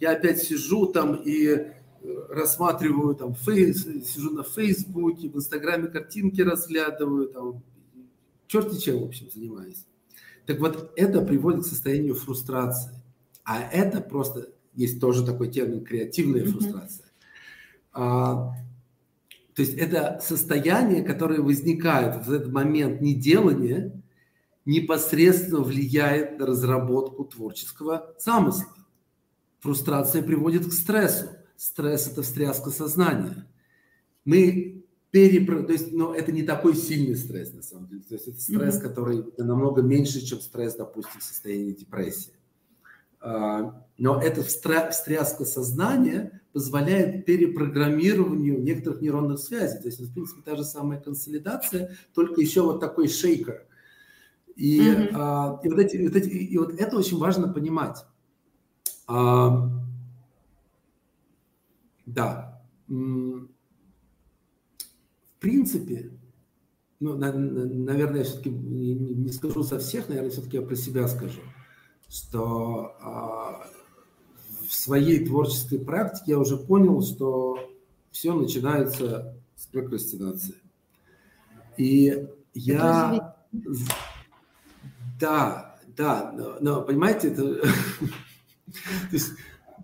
[0.00, 1.73] я опять сижу там и
[2.28, 7.62] рассматриваю там фейс, сижу на Фейсбуке, в Инстаграме картинки разглядываю, там,
[8.46, 9.86] черти чем, в общем, занимаюсь.
[10.46, 12.92] Так вот, это приводит к состоянию фрустрации.
[13.44, 17.06] А это просто, есть тоже такой термин, креативная фрустрация.
[17.06, 17.10] Mm-hmm.
[17.94, 18.54] А,
[19.54, 23.92] то есть это состояние, которое возникает в этот момент неделания,
[24.66, 28.74] непосредственно влияет на разработку творческого замысла.
[29.60, 33.46] Фрустрация приводит к стрессу стресс– это встряска сознания.
[34.24, 35.62] Мы перепро...
[35.62, 38.02] То есть, но это не такой сильный стресс, на самом деле.
[38.02, 38.80] То есть это стресс, mm-hmm.
[38.80, 42.32] который намного меньше, чем стресс, допустим, в состоянии депрессии.
[43.20, 49.78] А, но эта встряска сознания позволяет перепрограммированию некоторых нейронных связей.
[49.78, 53.66] То есть, в принципе, та же самая консолидация, только еще вот такой шейкер.
[54.56, 55.08] И, mm-hmm.
[55.14, 58.04] а, и, вот, эти, вот эти, и вот это очень важно понимать.
[59.06, 59.70] А,
[62.06, 62.62] да.
[62.86, 63.48] В
[65.40, 66.10] принципе,
[67.00, 71.40] ну, наверное, я все-таки не скажу со всех, наверное, все-таки я про себя скажу,
[72.08, 73.68] что а,
[74.68, 77.58] в своей творческой практике я уже понял, что
[78.10, 80.54] все начинается с прокрастинации.
[81.76, 83.36] И я...
[85.20, 87.44] Да, да, но, но понимаете, это...
[88.66, 89.32] То есть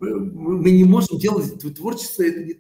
[0.01, 2.55] мы не можем делать творчество, это не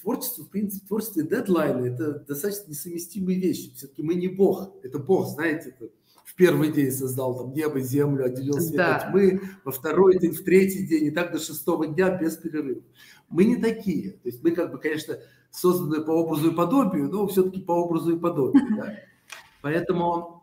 [0.00, 3.74] творчество, в принципе, творчество и дедлайны, это достаточно несовместимые вещи.
[3.74, 5.90] Все-таки мы не Бог, это Бог, знаете, это
[6.24, 8.96] в первый день создал там небо, землю, отделил свет да.
[8.96, 12.82] от тьмы, во второй день, в третий день, и так до шестого дня без перерыва.
[13.28, 14.12] Мы не такие.
[14.12, 15.18] То есть мы, как бы, конечно,
[15.50, 18.62] созданы по образу и подобию, но все-таки по образу и подобию.
[18.76, 18.94] Да?
[19.60, 20.38] Поэтому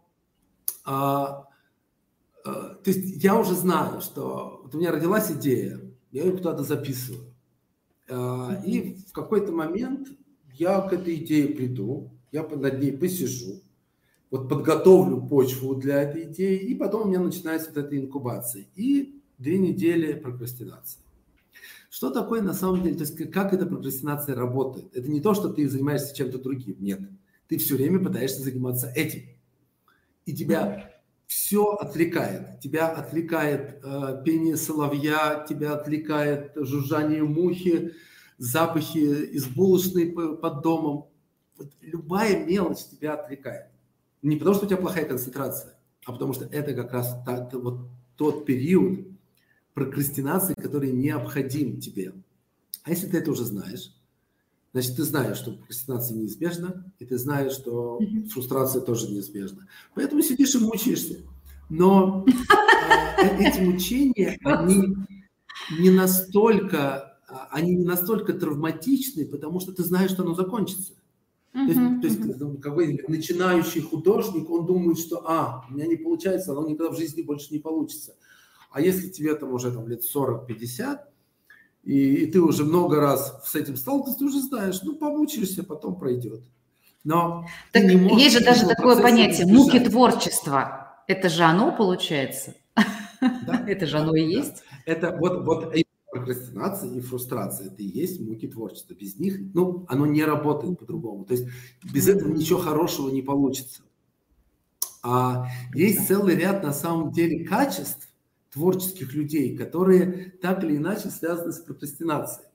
[0.86, 1.48] а,
[2.46, 5.80] а, то есть я уже знаю, что вот у меня родилась идея,
[6.16, 7.34] я ее куда-то записываю.
[8.10, 10.08] А, и в какой-то момент
[10.54, 13.62] я к этой идее приду, я над ней посижу,
[14.32, 18.66] вот подготовлю почву для этой идеи, и потом у меня начинается вот эта инкубация.
[18.76, 21.02] И две недели прокрастинации.
[21.90, 24.96] Что такое на самом деле, то есть как эта прокрастинация работает?
[24.96, 27.02] Это не то, что ты занимаешься чем-то другим, нет.
[27.50, 29.24] Ты все время пытаешься заниматься этим.
[30.26, 30.95] И тебя
[31.28, 32.60] все отвлекает.
[32.60, 37.94] Тебя отвлекает э, пение соловья, тебя отвлекает жужжание мухи,
[38.38, 41.08] запахи из булочной под домом.
[41.58, 43.68] вот любая мелочь тебя отвлекает.
[44.22, 47.58] Не потому, что у тебя плохая концентрация, а потому что это как раз та, та,
[47.58, 49.08] вот тот период
[49.74, 52.14] прокрастинации, который необходим тебе.
[52.84, 53.94] А если ты это уже знаешь,
[54.76, 57.98] значит, ты знаешь, что прокрастинация неизбежна, и ты знаешь, что
[58.30, 59.70] фрустрация тоже неизбежна.
[59.94, 61.20] Поэтому сидишь и мучаешься.
[61.70, 64.98] Но э, эти мучения, они
[65.80, 70.92] не настолько, а, они не настолько травматичны, потому что ты знаешь, что оно закончится.
[71.54, 72.60] То есть, uh-huh, то есть uh-huh.
[72.60, 77.22] какой начинающий художник, он думает, что, а, у меня не получается, оно никогда в жизни
[77.22, 78.18] больше не получится.
[78.72, 80.98] А если тебе там уже там лет 40-50,
[81.86, 85.98] и, и ты уже много раз с этим сталкивался, ты уже знаешь, ну, помучаешься, потом
[85.98, 86.42] пройдет.
[87.04, 91.04] Но так есть же даже такое понятие муки творчества.
[91.08, 92.56] Это же оно получается?
[92.76, 94.64] Да, Это же оно и есть?
[94.88, 95.76] Это вот, вот
[96.12, 98.96] прокрастинация и фрустрация– это и есть муки творчества.
[98.96, 101.26] Без них, ну, оно не работает по-другому.
[101.26, 101.48] То есть
[101.84, 103.84] без этого ничего хорошего не получится.
[105.04, 108.10] А есть целый ряд, на самом деле, качеств
[108.56, 112.48] творческих людей, которые так или иначе связаны с прокрастинацией.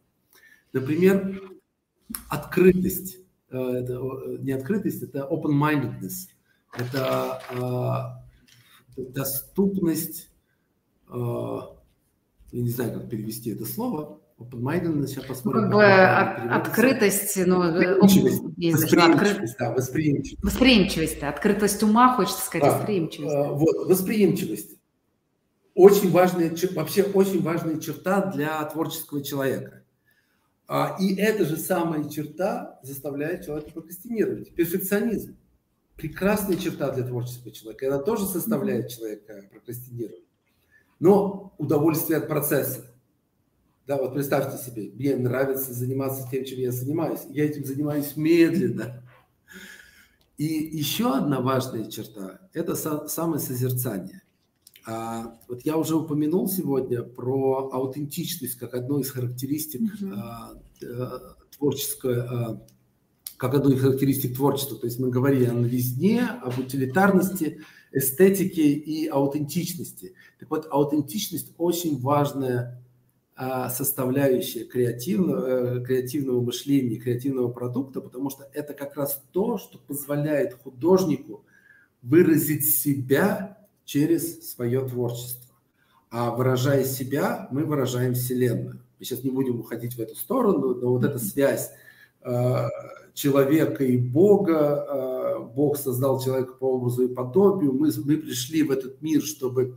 [0.72, 1.40] Например,
[2.28, 3.18] открытость.
[3.51, 6.30] Э, это э, не открытость, это open-mindedness.
[6.76, 8.18] Это
[8.96, 10.28] э, доступность
[12.53, 15.70] я не знаю, как перевести это слово, open-minded, сейчас посмотрим.
[15.70, 18.42] Ну, как бы от, открытость, ну, э, восприимчивость,
[18.82, 20.44] восприимчивость, да, восприимчивость.
[20.44, 23.34] Восприимчивость, открытость ума, хочется сказать, да, восприимчивость.
[23.34, 24.80] Вот, восприимчивость.
[25.75, 29.85] Очень важная, вообще очень важная черта для творческого человека.
[30.66, 34.55] А, и эта же самая черта заставляет человека прокрастинировать.
[34.55, 35.37] Перфекционизм.
[35.97, 37.89] Прекрасная черта для творческого человека.
[37.89, 40.25] Она тоже заставляет человека прокрастинировать
[41.01, 42.85] но удовольствие от процесса.
[43.87, 47.23] Да, вот представьте себе, мне нравится заниматься тем, чем я занимаюсь.
[47.31, 49.03] Я этим занимаюсь медленно.
[50.37, 52.77] И еще одна важная черта– это
[53.09, 54.20] самосозерцание.
[54.87, 61.31] А, вот я уже упомянул сегодня про аутентичность как одну из характеристик mm-hmm.
[63.37, 64.78] как одну из характеристик творчества.
[64.78, 67.61] То есть мы говорили о новизне, об утилитарности–
[67.93, 70.14] эстетики и аутентичности.
[70.39, 72.83] Так вот, аутентичность очень важная
[73.70, 80.53] составляющая креативного, э, креативного мышления, креативного продукта, потому что это как раз то, что позволяет
[80.62, 81.43] художнику
[82.03, 83.59] выразить себя
[83.91, 85.53] через свое творчество.
[86.11, 88.80] А выражая себя, мы выражаем Вселенную.
[89.01, 91.72] Мы сейчас не будем уходить в эту сторону, но вот эта связь
[92.22, 92.68] э,
[93.14, 98.70] человека и Бога, э, Бог создал человека по образу и подобию, мы, мы пришли в
[98.70, 99.76] этот мир, чтобы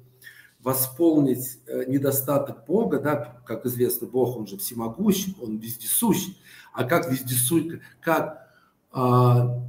[0.59, 6.35] восполнить э, недостаток Бога, да, как известно, Бог, он же всемогущ, он вездесущ,
[6.71, 8.47] а как вездесущ, как,
[8.91, 9.59] а,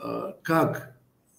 [0.00, 0.91] а, как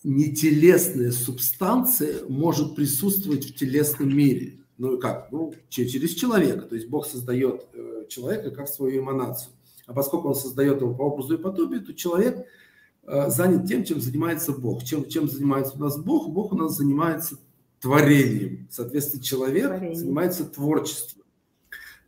[0.03, 4.59] нетелесная субстанция может присутствовать в телесном мире?
[4.77, 5.31] Ну как?
[5.31, 6.63] Ну, через человека.
[6.63, 9.53] То есть Бог создает э, человека как свою эманацию.
[9.85, 12.45] А поскольку он создает его по образу и подобию, то человек
[13.03, 14.83] э, занят тем, чем занимается Бог.
[14.83, 16.29] Чем, чем занимается у нас Бог?
[16.29, 17.37] Бог у нас занимается
[17.79, 18.67] творением.
[18.71, 19.95] Соответственно, человек Творение.
[19.95, 21.22] занимается творчеством.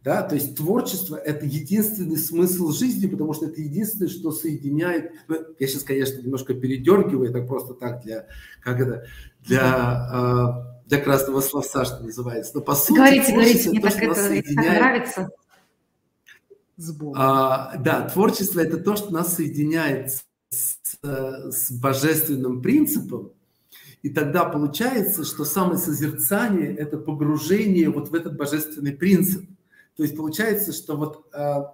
[0.06, 5.12] Да, то есть творчество– это единственный смысл жизни, потому что это единственное, что соединяет.
[5.28, 8.28] Ну, я сейчас, конечно, немножко передергиваю, это просто так для,
[8.62, 9.08] как это,
[9.39, 12.51] для, э, для красного словца, что называется.
[12.53, 14.68] Но по сути, говорите, говорите, мне то, так это, соединяет...
[14.70, 15.30] так нравится
[16.78, 17.16] с Богом.
[17.18, 20.12] А, да, творчество– это то, что нас соединяет
[20.49, 23.32] с, с божественным принципом,
[24.03, 29.49] и тогда получается, что самое созерцание– это погружение вот в этот божественный принцип.
[29.96, 31.74] То есть получается, что вот а,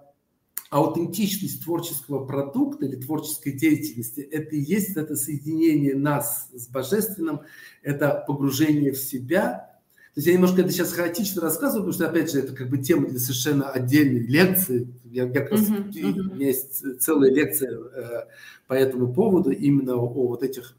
[0.70, 7.42] аутентичность творческого продукта или творческой деятельности– это и есть это соединение нас с божественным,
[7.82, 9.68] это погружение в себя–
[10.14, 12.76] то есть я немножко это сейчас хаотично рассказываю, потому что, опять же, это как бы
[12.76, 14.92] тема для совершенно отдельной лекции.
[15.04, 16.20] Я, я как раз, uh-huh, uh-huh.
[16.20, 18.26] У меня есть целая лекция э,
[18.66, 20.76] по этому поводу, именно о, о вот этих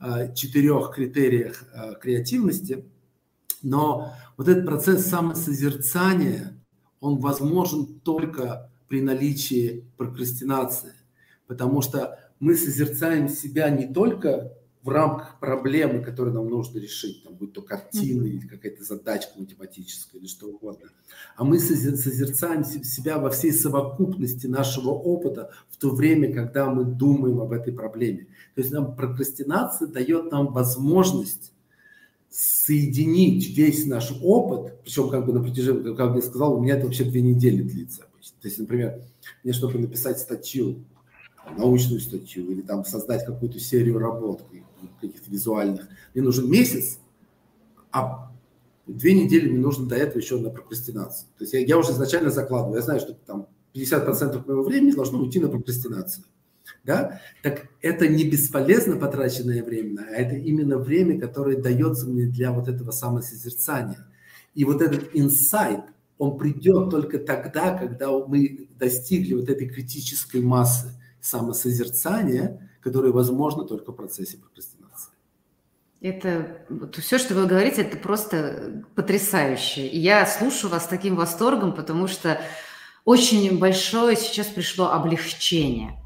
[0.00, 2.84] э, четырех критериях э, креативности.
[3.62, 6.51] Но вот этот процесс самосозерцания,
[7.02, 10.94] он возможен только при наличии прокрастинации,
[11.48, 17.34] потому что мы созерцаем себя не только в рамках проблемы, которую нам нужно решить, там,
[17.34, 20.90] будь то картина или какая-то задачка математическая или что угодно.
[21.36, 27.40] А мы созерцаем себя во всей совокупности нашего опыта в то время, когда мы думаем
[27.40, 28.26] об этой проблеме.
[28.54, 31.51] То есть нам прокрастинация дает нам возможность
[32.32, 36.86] соединить весь наш опыт, причем как бы на протяжении, как я сказал, у меня это
[36.86, 38.02] вообще две недели длится.
[38.40, 39.02] То есть, например,
[39.44, 40.84] мне чтобы написать статью
[41.58, 44.42] научную статью или там создать какую-то серию работ,
[45.00, 45.88] каких-то визуальных.
[46.14, 46.98] Мне нужен месяц,
[47.90, 48.32] а
[48.86, 51.28] две недели мне нужно до этого еще на прокрастинацию.
[51.36, 55.18] То есть я, я уже изначально закладываю, я знаю, что там 50% моего времени должно
[55.18, 56.24] уйти на прокрастинацию.
[56.84, 57.20] Да?
[57.42, 62.68] Так это не бесполезно потраченное время, а это именно время, которое дается мне для вот
[62.68, 64.04] этого самосозерцания.
[64.54, 65.80] И вот этот инсайт,
[66.18, 70.88] он придет только тогда, когда мы достигли вот этой критической массы
[71.20, 75.12] самосозерцания, которое возможно только в процессе прокрастинации.
[76.00, 79.86] Это вот все, что вы говорите, это просто потрясающе.
[79.86, 82.40] И я слушаю вас с таким восторгом, потому что
[83.04, 86.01] очень большое сейчас пришло облегчение,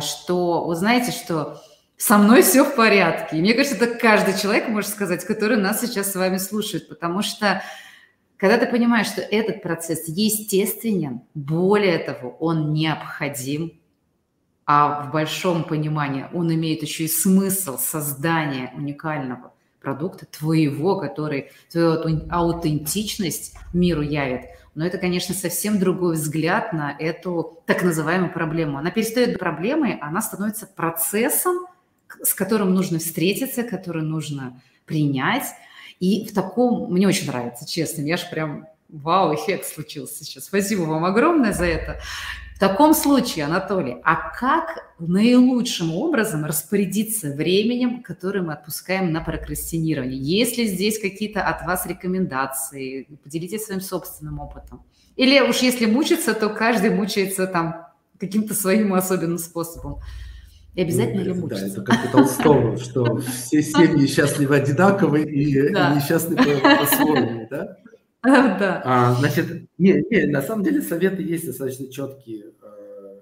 [0.00, 1.62] что вы знаете, что
[1.96, 3.36] со мной все в порядке.
[3.36, 7.22] И мне кажется, это каждый человек может сказать, который нас сейчас с вами слушает, потому
[7.22, 7.62] что
[8.36, 13.72] когда ты понимаешь, что этот процесс естественен, более того, он необходим,
[14.64, 22.28] а в большом понимании он имеет еще и смысл создания уникального продукта твоего, который твою
[22.30, 24.42] аутентичность миру явит.
[24.78, 28.78] Но это, конечно, совсем другой взгляд на эту так называемую проблему.
[28.78, 31.66] Она перестает быть проблемой, она становится процессом,
[32.22, 35.46] с которым нужно встретиться, который нужно принять.
[35.98, 40.44] И в таком, мне очень нравится, честно, я же прям вау, эффект случился сейчас.
[40.44, 42.00] Спасибо вам огромное за это.
[42.58, 50.18] В таком случае, Анатолий, а как наилучшим образом распорядиться временем, которое мы отпускаем на прокрастинирование?
[50.18, 53.06] Есть ли здесь какие-то от вас рекомендации?
[53.22, 54.82] Поделитесь своим собственным опытом.
[55.14, 57.86] Или уж если мучиться, то каждый мучается там
[58.18, 60.00] каким-то своим особенным способом.
[60.74, 61.66] И обязательно ну, ли мучиться?
[61.66, 67.76] Да, это как у Толстого, что все семьи счастливы одинаковы и несчастны по-своему, да?
[68.58, 68.82] Да.
[68.84, 72.52] А, значит, не, не, на самом деле советы есть достаточно четкие.
[72.62, 73.20] Э,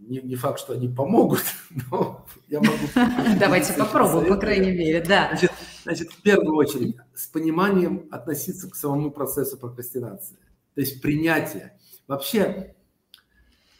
[0.00, 1.42] не, не факт, что они помогут,
[1.90, 2.78] но я могу...
[3.40, 5.28] Давайте попробуем, по крайней мере, да.
[5.30, 5.52] Значит,
[5.84, 10.36] значит, в первую очередь, с пониманием относиться к самому процессу прокрастинации.
[10.74, 11.78] То есть принятие.
[12.06, 12.74] Вообще,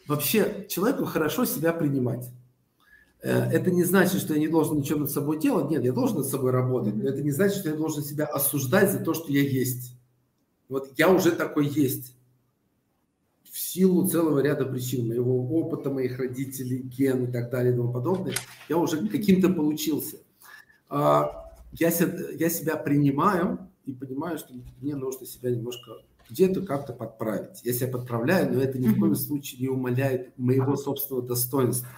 [0.07, 2.29] вообще человеку хорошо себя принимать.
[3.21, 5.69] Э, это не значит, что я не должен ничего над собой делать.
[5.69, 6.95] Нет, я должен над собой работать.
[6.95, 9.95] Но это не значит, что я должен себя осуждать за то, что я есть.
[10.71, 12.15] Вот я уже такой есть.
[13.43, 17.91] В силу целого ряда причин, моего опыта, моих родителей, ген и так далее и тому
[17.91, 18.33] подобное,
[18.69, 20.19] я уже каким-то получился.
[20.87, 25.91] А, я, я себя принимаю и понимаю, что мне нужно себя немножко
[26.29, 27.61] где-то как-то подправить.
[27.65, 31.89] Я себя подправляю, но это ни в коем случае не умаляет моего собственного достоинства.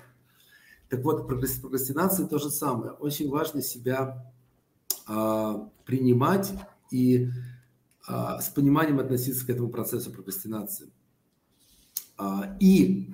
[0.89, 2.93] Так вот, прокрастинация то же самое.
[2.93, 4.33] Очень важно себя
[5.05, 6.51] а, принимать
[6.89, 7.29] и
[8.07, 10.91] с пониманием относиться к этому процессу прокрастинации.
[12.17, 13.13] А, и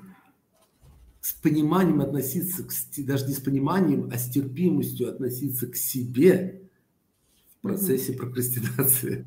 [1.21, 2.71] с пониманием относиться, к,
[3.05, 6.69] даже не с пониманием, а с терпимостью относиться к себе
[7.57, 9.25] в процессе прокрастинации.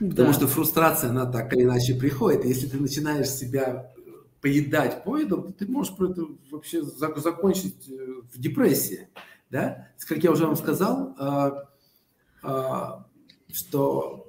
[0.00, 0.08] Да.
[0.10, 2.44] Потому что фрустрация, она так или иначе приходит.
[2.44, 3.92] Если ты начинаешь себя
[4.40, 9.08] поедать поедом, то ты можешь это вообще закончить э, в депрессии.
[9.50, 9.88] Да?
[10.08, 13.06] Как я уже вам сказал, а,
[13.52, 14.26] что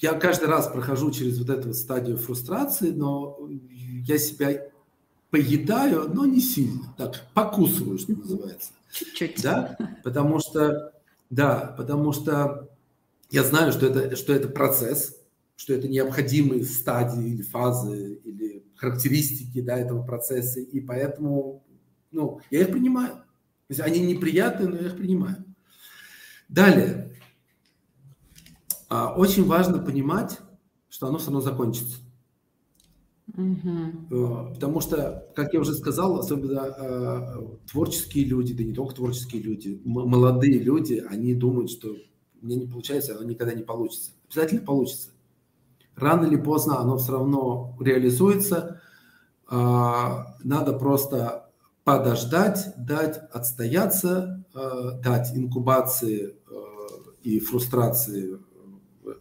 [0.00, 3.38] я каждый раз прохожу через вот эту стадию фрустрации, но
[4.06, 4.66] я себя
[5.30, 8.72] поедаю, но не сильно, так, покусываю, что называется.
[8.92, 9.42] Чуть-чуть.
[9.42, 10.92] Да, потому что,
[11.28, 12.68] да, потому что
[13.30, 15.16] я знаю, что это, что это процесс,
[15.54, 21.62] что это необходимые стадии или фазы, или характеристики да, этого процесса, и поэтому
[22.10, 23.16] ну, я их принимаю.
[23.16, 25.44] То есть они неприятные, но я их принимаю.
[26.48, 27.09] Далее,
[28.90, 30.38] очень важно понимать,
[30.88, 31.98] что оно все равно закончится.
[33.36, 34.52] Угу.
[34.54, 37.36] Потому что, как я уже сказал, особенно э,
[37.70, 41.94] творческие люди, да не только творческие люди, молодые люди, они думают, что
[42.40, 44.12] мне не получается, оно никогда не получится.
[44.28, 45.10] Обязательно получится.
[45.94, 48.80] Рано или поздно оно все равно реализуется.
[49.50, 51.50] Э, надо просто
[51.84, 56.36] подождать, дать отстояться, э, дать инкубации
[57.22, 58.38] и фрустрации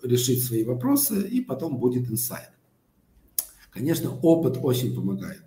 [0.04, 2.52] решить свои вопросы, и потом будет инсайт.
[3.72, 5.44] Конечно, опыт очень помогает.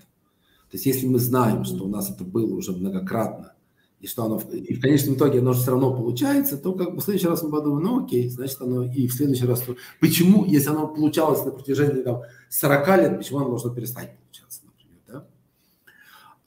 [0.71, 3.53] То есть если мы знаем, что у нас это было уже многократно,
[4.01, 7.01] и что оно и в конечном итоге оно же все равно получается, то как бы
[7.01, 9.63] в следующий раз мы подумаем, ну окей, значит оно и в следующий раз.
[10.01, 15.01] Почему, если оно получалось на протяжении там, 40 лет, почему оно должно перестать получаться, например,
[15.07, 15.27] да?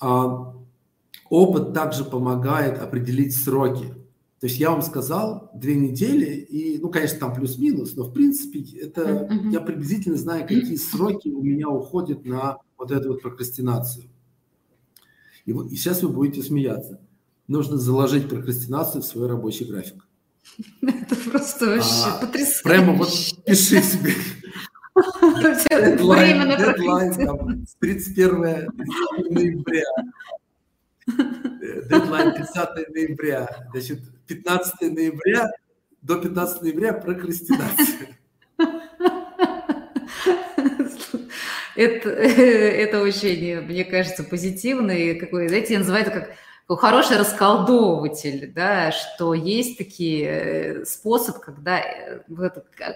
[0.02, 0.54] А,
[1.30, 3.94] опыт также помогает определить сроки.
[4.40, 8.60] То есть я вам сказал две недели, и, ну, конечно, там плюс-минус, но в принципе
[8.80, 9.52] это mm-hmm.
[9.52, 14.06] я приблизительно знаю, какие сроки у меня уходят на вот эту вот прокрастинацию.
[15.46, 17.00] И, вот, и сейчас вы будете смеяться.
[17.48, 20.06] Нужно заложить прокрастинацию в свой рабочий график.
[20.82, 22.64] Это просто вообще а, потрясающе.
[22.64, 23.10] Прямо вот
[23.46, 24.14] пиши себе.
[25.70, 28.70] Дедлайн, дедлайн 31
[29.30, 29.84] ноября.
[31.08, 33.68] Дедлайн 30 ноября.
[33.72, 35.52] Значит, 15 ноября
[36.02, 38.18] до 15 ноября прокрастинация.
[41.76, 46.36] Это, это очень, мне кажется, позитивный какой, знаете, я называю это как
[46.80, 52.22] хороший расколдовыватель, да, что есть такие э, способ, когда э,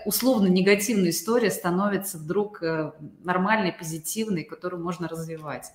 [0.05, 2.93] условно негативная история становится вдруг э,
[3.24, 5.72] нормальной, позитивной, которую можно развивать.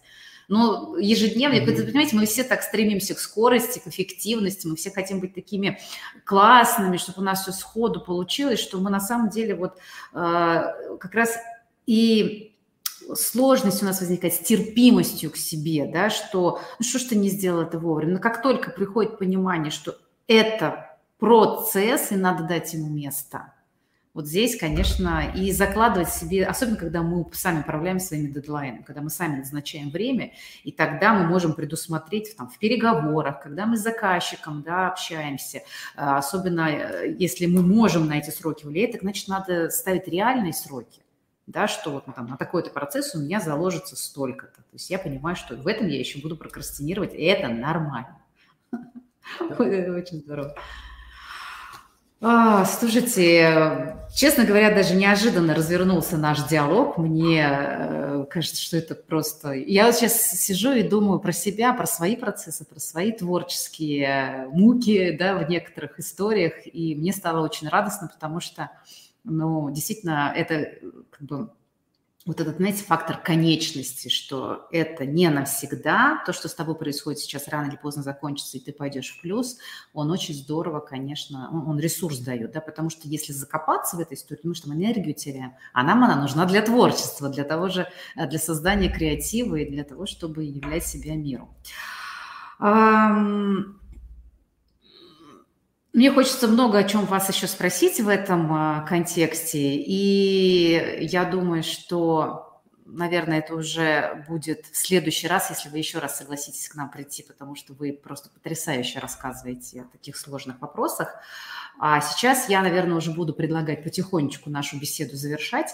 [0.48, 1.86] Но ежедневно, mm-hmm.
[1.86, 5.78] понимаете, мы все так стремимся к скорости, к эффективности, мы все хотим быть такими
[6.24, 9.78] классными, чтобы у нас все сходу получилось, что мы на самом деле вот
[10.12, 10.62] э,
[11.00, 11.36] как раз
[11.86, 12.54] и
[13.14, 17.28] сложность у нас возникает с терпимостью к себе, да, что ну что ж ты не
[17.28, 18.14] сделал это вовремя.
[18.14, 23.53] Но как только приходит понимание, что это процесс, и надо дать ему место,
[24.14, 29.10] вот здесь, конечно, и закладывать себе, особенно когда мы сами управляем своими дедлайнами, когда мы
[29.10, 34.62] сами назначаем время, и тогда мы можем предусмотреть там, в переговорах, когда мы с заказчиком
[34.62, 35.62] да, общаемся,
[35.96, 40.52] а, особенно э, если мы можем на эти сроки влиять, так значит надо ставить реальные
[40.52, 41.00] сроки
[41.46, 44.62] да, что вот там, на такой-то процесс у меня заложится столько-то.
[44.62, 48.18] То есть я понимаю, что в этом я еще буду прокрастинировать, и это нормально.
[49.58, 50.54] Очень здорово.
[52.20, 56.96] А, слушайте, честно говоря, даже неожиданно развернулся наш диалог.
[56.96, 59.52] Мне э, кажется, что это просто...
[59.52, 65.14] Я вот сейчас сижу и думаю про себя, про свои процессы, про свои творческие муки
[65.18, 66.54] да, в некоторых историях.
[66.64, 68.70] И мне стало очень радостно, потому что
[69.24, 70.70] но действительно это
[71.10, 71.50] как бы
[72.26, 77.48] вот этот, знаете, фактор конечности, что это не навсегда, то, что с тобой происходит сейчас,
[77.48, 79.58] рано или поздно закончится, и ты пойдешь в плюс,
[79.92, 84.14] он очень здорово, конечно, он, он ресурс дает, да, потому что если закопаться в этой
[84.14, 87.88] истории, мы что, мы энергию теряем, а нам она нужна для творчества, для того же,
[88.16, 91.54] э, для создания креатива и для того, чтобы являть себя миру.
[95.94, 101.62] Мне хочется много о чем вас еще спросить в этом а, контексте, и я думаю,
[101.62, 106.90] что, наверное, это уже будет в следующий раз, если вы еще раз согласитесь к нам
[106.90, 111.14] прийти, потому что вы просто потрясающе рассказываете о таких сложных вопросах.
[111.78, 115.70] А сейчас я, наверное, уже буду предлагать потихонечку нашу беседу завершать.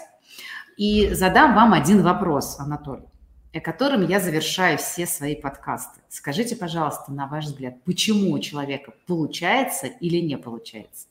[0.77, 3.10] И задам вам один вопрос, Анатолий
[3.59, 6.01] которым я завершаю все свои подкасты.
[6.07, 11.07] Скажите, пожалуйста, на ваш взгляд, почему у человека получается или не получается?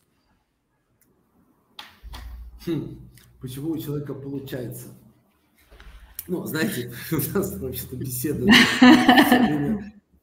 [2.67, 2.99] Хм,
[3.41, 4.89] почему у человека получается?
[6.29, 8.47] Ну, знаете, у нас вообще-то беседа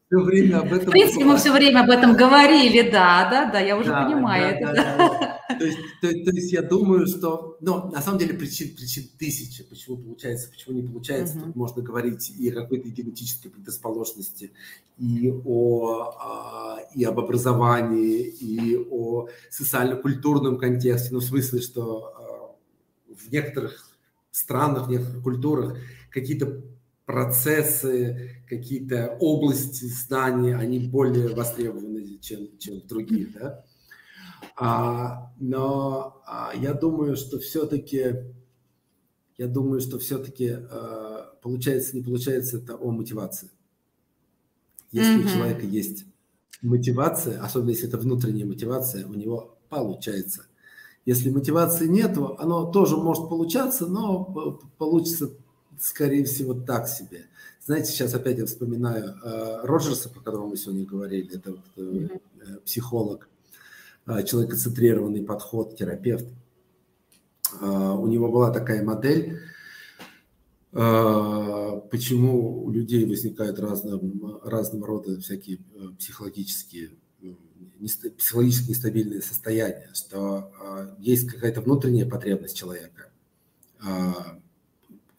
[0.07, 0.87] все время об этом.
[0.87, 4.57] В принципе, мы все время об этом говорили, да, да, да, я уже да, понимаю
[4.61, 4.73] да, это.
[4.73, 5.55] Да, да.
[5.59, 9.63] То, есть, то, то есть я думаю, что, ну, на самом деле причин, причин тысячи,
[9.63, 11.37] почему получается, почему не получается.
[11.37, 11.45] Угу.
[11.45, 14.51] Тут можно говорить и о какой-то генетической предрасположенности,
[14.97, 23.13] и о а, и об образовании, и о социально-культурном контексте, ну, в смысле, что а,
[23.13, 23.89] в некоторых
[24.31, 25.77] странах, в некоторых культурах
[26.11, 26.61] какие-то
[27.07, 33.63] процессы, какие-то области знаний, они более востребованы, чем, чем в других, да.
[34.57, 38.13] А, но а, я думаю, что все-таки,
[39.37, 43.51] я думаю, что все-таки а, получается, не получается, это о мотивации.
[44.91, 45.25] Если mm-hmm.
[45.25, 46.05] у человека есть
[46.61, 50.47] мотивация, особенно если это внутренняя мотивация, у него получается.
[51.05, 55.31] Если мотивации нет, оно тоже может получаться, но получится
[55.79, 57.25] скорее всего, так себе.
[57.65, 62.61] Знаете, сейчас опять я вспоминаю э, Роджерса, по которому мы сегодня говорили, это э, mm-hmm.
[62.65, 63.27] психолог,
[64.05, 66.25] э, человекоцентрированный подход, терапевт.
[67.59, 69.39] Э, у него была такая модель,
[70.71, 76.91] э, почему у людей возникают разного, разного рода всякие э, психологические
[78.17, 83.09] психологически нестабильные состояния, что э, есть какая-то внутренняя потребность человека,
[83.85, 84.11] э,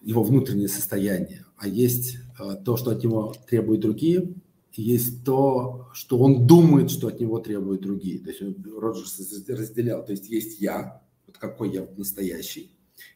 [0.08, 4.32] его внутреннее состояние, а есть э, то, что от него требуют другие,
[4.72, 8.18] есть то, что он думает, что от него требуют другие.
[8.20, 8.40] То есть
[8.74, 12.70] Роджерс разделял, то есть есть я, вот какой я настоящий,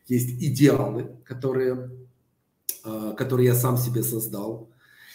[0.07, 1.93] есть идеалы, которые,
[2.85, 4.71] э, которые я сам себе создал,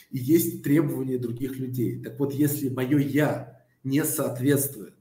[0.10, 2.02] и есть требования других людей.
[2.02, 4.96] Так вот, если мое я не соответствует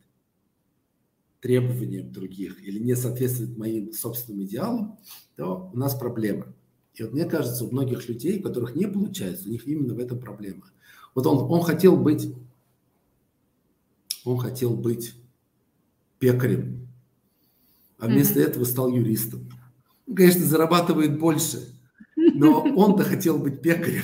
[1.40, 4.98] требованиям других или не соответствует моим собственным идеалам,
[5.36, 6.52] то у нас проблема.
[6.96, 9.98] И вот мне кажется, у многих людей, у которых не получается, у них именно в
[9.98, 10.64] этом проблема.
[11.14, 12.34] Вот он, он хотел быть,
[14.24, 15.14] он хотел быть
[16.18, 16.88] пекарем,
[17.98, 18.48] а вместо mm-hmm.
[18.48, 19.48] этого стал юристом.
[20.06, 21.68] Он, конечно, зарабатывает больше,
[22.16, 24.02] но он-то хотел быть пекарем.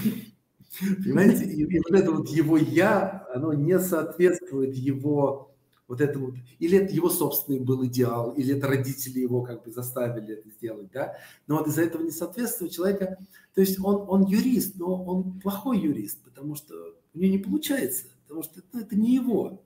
[1.03, 1.45] Понимаете?
[1.45, 5.52] И, и вот это вот его «я», оно не соответствует его
[5.93, 10.33] вот этому, или это его собственный был идеал, или это родители его как бы заставили
[10.39, 13.19] это сделать, да, но вот из-за этого несоответствия человека,
[13.55, 16.75] то есть он, он юрист, но он плохой юрист, потому что
[17.13, 19.63] у него не получается, потому что ну, это не его.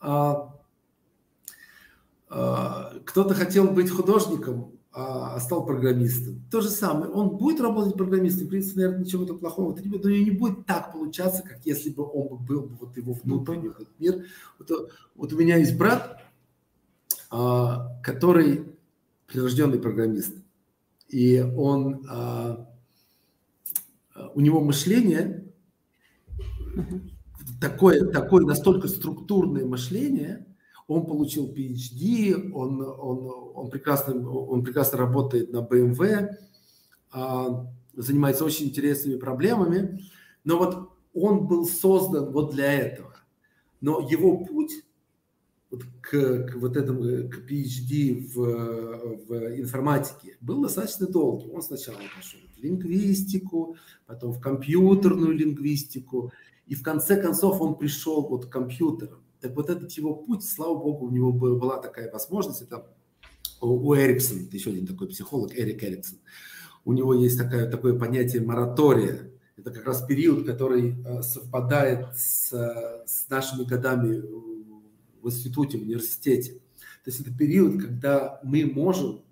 [0.00, 0.54] А,
[2.28, 6.42] а, кто-то хотел быть художником, а, а стал программистом.
[6.50, 7.10] То же самое.
[7.10, 10.66] Он будет работать программистом, в принципе, наверное, ничего-то плохого это не будет, но не будет
[10.66, 14.24] так получаться, как если бы он был бы вот его внутренний вот мир.
[14.58, 16.22] Вот, вот у меня есть брат,
[17.30, 18.64] а, который
[19.26, 20.34] прирожденный программист,
[21.08, 22.66] и он, а,
[24.34, 25.44] у него мышление
[27.60, 30.47] такое, такое настолько структурное мышление,
[30.88, 36.30] он получил PhD, он, он, он, прекрасно, он прекрасно работает на BMW,
[37.12, 40.02] а, занимается очень интересными проблемами,
[40.44, 43.14] но вот он был создан вот для этого.
[43.82, 44.82] Но его путь
[45.70, 51.50] вот к, к вот этому, к PhD в, в информатике был достаточно долгий.
[51.50, 53.76] Он сначала пошел в лингвистику,
[54.06, 56.32] потом в компьютерную лингвистику,
[56.66, 59.22] и в конце концов он пришел вот к компьютерам.
[59.40, 62.86] Так вот этот его путь, слава богу, у него была такая возможность, это
[63.60, 66.18] у Эриксона, это еще один такой психолог, Эрик Эриксон,
[66.84, 69.30] у него есть такое, такое понятие моратория.
[69.56, 72.50] Это как раз период, который э, совпадает с,
[73.06, 74.22] с нашими годами
[75.20, 76.52] в институте, в университете.
[77.04, 79.22] То есть это период, когда мы можем,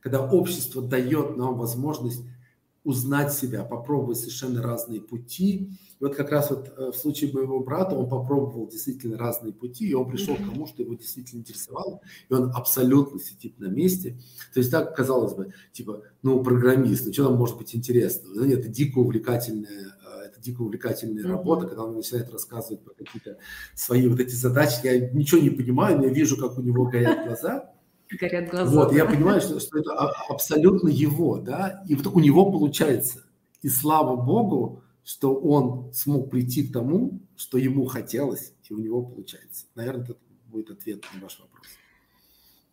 [0.00, 2.22] когда общество дает нам возможность
[2.82, 5.70] узнать себя, попробовать совершенно разные пути.
[5.98, 9.88] И вот как раз вот э, в случае моего брата он попробовал действительно разные пути,
[9.88, 14.18] и он пришел к тому, что его действительно интересовало, и он абсолютно сидит на месте.
[14.54, 18.34] То есть так, казалось бы, типа, ну, программист, ну, что там может быть интересно?
[18.34, 21.28] Да нет, это дико увлекательная э, это дико увлекательная mm-hmm.
[21.28, 23.36] работа, когда он начинает рассказывать про какие-то
[23.74, 24.80] свои вот эти задачи.
[24.84, 27.74] Я ничего не понимаю, но я вижу, как у него горят глаза.
[28.18, 28.74] Горят глаза.
[28.74, 29.92] Вот, я понимаю, что, что это
[30.28, 33.24] абсолютно его, да, и вот у него получается.
[33.62, 39.02] И слава богу, что он смог прийти к тому, что ему хотелось, и у него
[39.02, 39.66] получается.
[39.74, 41.66] Наверное, это будет ответ на ваш вопрос.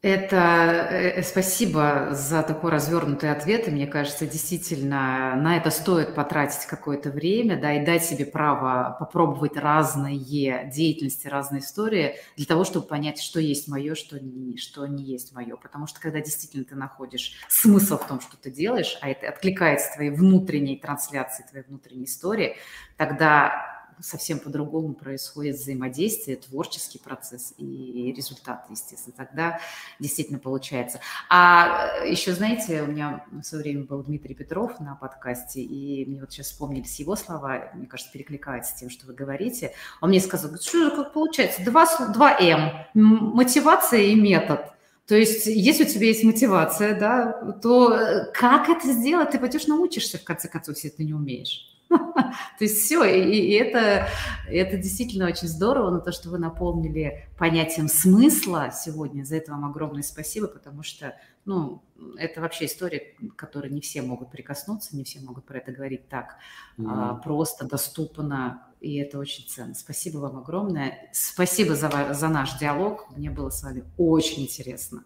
[0.08, 3.68] Это э, спасибо за такой развернутый ответ.
[3.68, 8.96] И мне кажется, действительно, на это стоит потратить какое-то время, да, и дать себе право
[8.98, 14.86] попробовать разные деятельности, разные истории для того, чтобы понять, что есть мое, что не, что
[14.86, 15.58] не есть мое.
[15.58, 19.94] Потому что когда действительно ты находишь смысл в том, что ты делаешь, а это откликается
[19.94, 22.56] твоей внутренней трансляции, твоей внутренней истории,
[22.96, 29.16] тогда совсем по-другому происходит взаимодействие, творческий процесс и результат, естественно.
[29.18, 29.60] Тогда
[30.00, 31.00] действительно получается.
[31.30, 36.20] А еще, знаете, у меня в свое время был Дмитрий Петров на подкасте, и мне
[36.20, 39.74] вот сейчас вспомнились его слова, мне кажется, перекликается с тем, что вы говорите.
[40.02, 41.64] Он мне сказал, что как получается?
[41.64, 42.86] Два, два М.
[42.94, 44.74] Мотивация и метод.
[45.08, 49.32] То есть, если у тебя есть мотивация, да, то э, как это сделать?
[49.32, 51.77] Ты пойдешь научишься, в конце концов, если ты не умеешь.
[51.90, 54.08] То есть все, и, это,
[54.48, 59.66] это действительно очень здорово, но то, что вы напомнили понятием смысла сегодня, за это вам
[59.66, 61.16] огромное спасибо, потому что,
[61.46, 61.82] ну,
[62.18, 66.10] это вообще история, к которой не все могут прикоснуться, не все могут про это говорить
[66.10, 66.38] так
[66.78, 66.86] mm-hmm.
[66.88, 69.74] а, просто, доступно, и это очень ценно.
[69.74, 71.10] Спасибо вам огромное.
[71.14, 73.08] Спасибо за, за наш диалог.
[73.16, 75.04] Мне было с вами очень интересно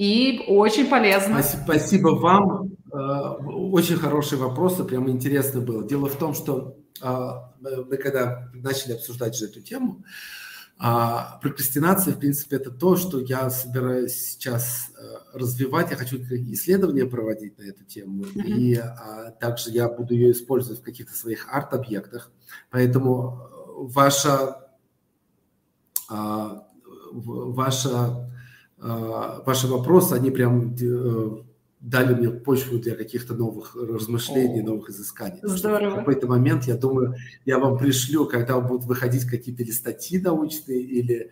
[0.00, 1.42] и очень полезно.
[1.42, 2.70] Спасибо вам.
[2.92, 5.86] Э, очень хорошие вопросы, прям интересно было.
[5.86, 10.04] Дело в том, что а, мы когда начали обсуждать же эту тему,
[10.78, 15.90] а, прокрастинация, в принципе, это то, что я собираюсь сейчас э, развивать.
[15.90, 18.24] Я хочу исследования проводить на эту тему.
[18.24, 18.44] Mm-hmm.
[18.46, 22.30] И а, также я буду ее использовать в каких-то своих арт-объектах.
[22.70, 23.56] Поэтому э,
[23.92, 24.70] ваша,
[27.12, 28.30] ваша
[28.82, 30.74] а, ваши вопросы, они прям
[31.80, 35.40] дали мне почву для каких-то новых размышлений, О, новых изысканий.
[35.42, 35.94] Здорово.
[35.94, 37.14] В какой-то момент, я думаю,
[37.46, 41.30] я вам пришлю, когда будут выходить какие-то или статьи научные, или,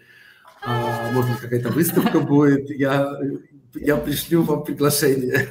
[0.64, 3.12] а, может быть, какая-то выставка будет, я,
[3.74, 5.48] я пришлю вам приглашение.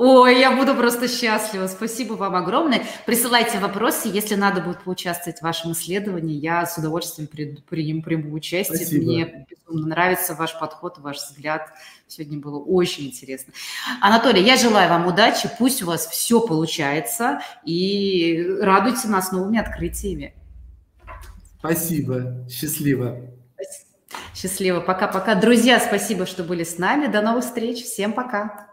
[0.00, 1.66] Ой, я буду просто счастлива.
[1.66, 2.84] Спасибо вам огромное.
[3.04, 6.36] Присылайте вопросы, если надо будет поучаствовать в вашем исследовании.
[6.36, 8.76] Я с удовольствием приму, приму участие.
[8.76, 9.04] Спасибо.
[9.04, 11.72] Мне безумно нравится ваш подход, ваш взгляд.
[12.06, 13.52] Сегодня было очень интересно.
[14.00, 15.50] Анатолий, я желаю вам удачи.
[15.58, 17.40] Пусть у вас все получается.
[17.64, 20.32] И радуйте нас новыми открытиями.
[21.58, 22.46] Спасибо.
[22.48, 23.16] Счастливо.
[24.32, 24.78] Счастливо.
[24.78, 25.34] Пока-пока.
[25.34, 27.08] Друзья, спасибо, что были с нами.
[27.08, 27.82] До новых встреч.
[27.82, 28.67] Всем пока.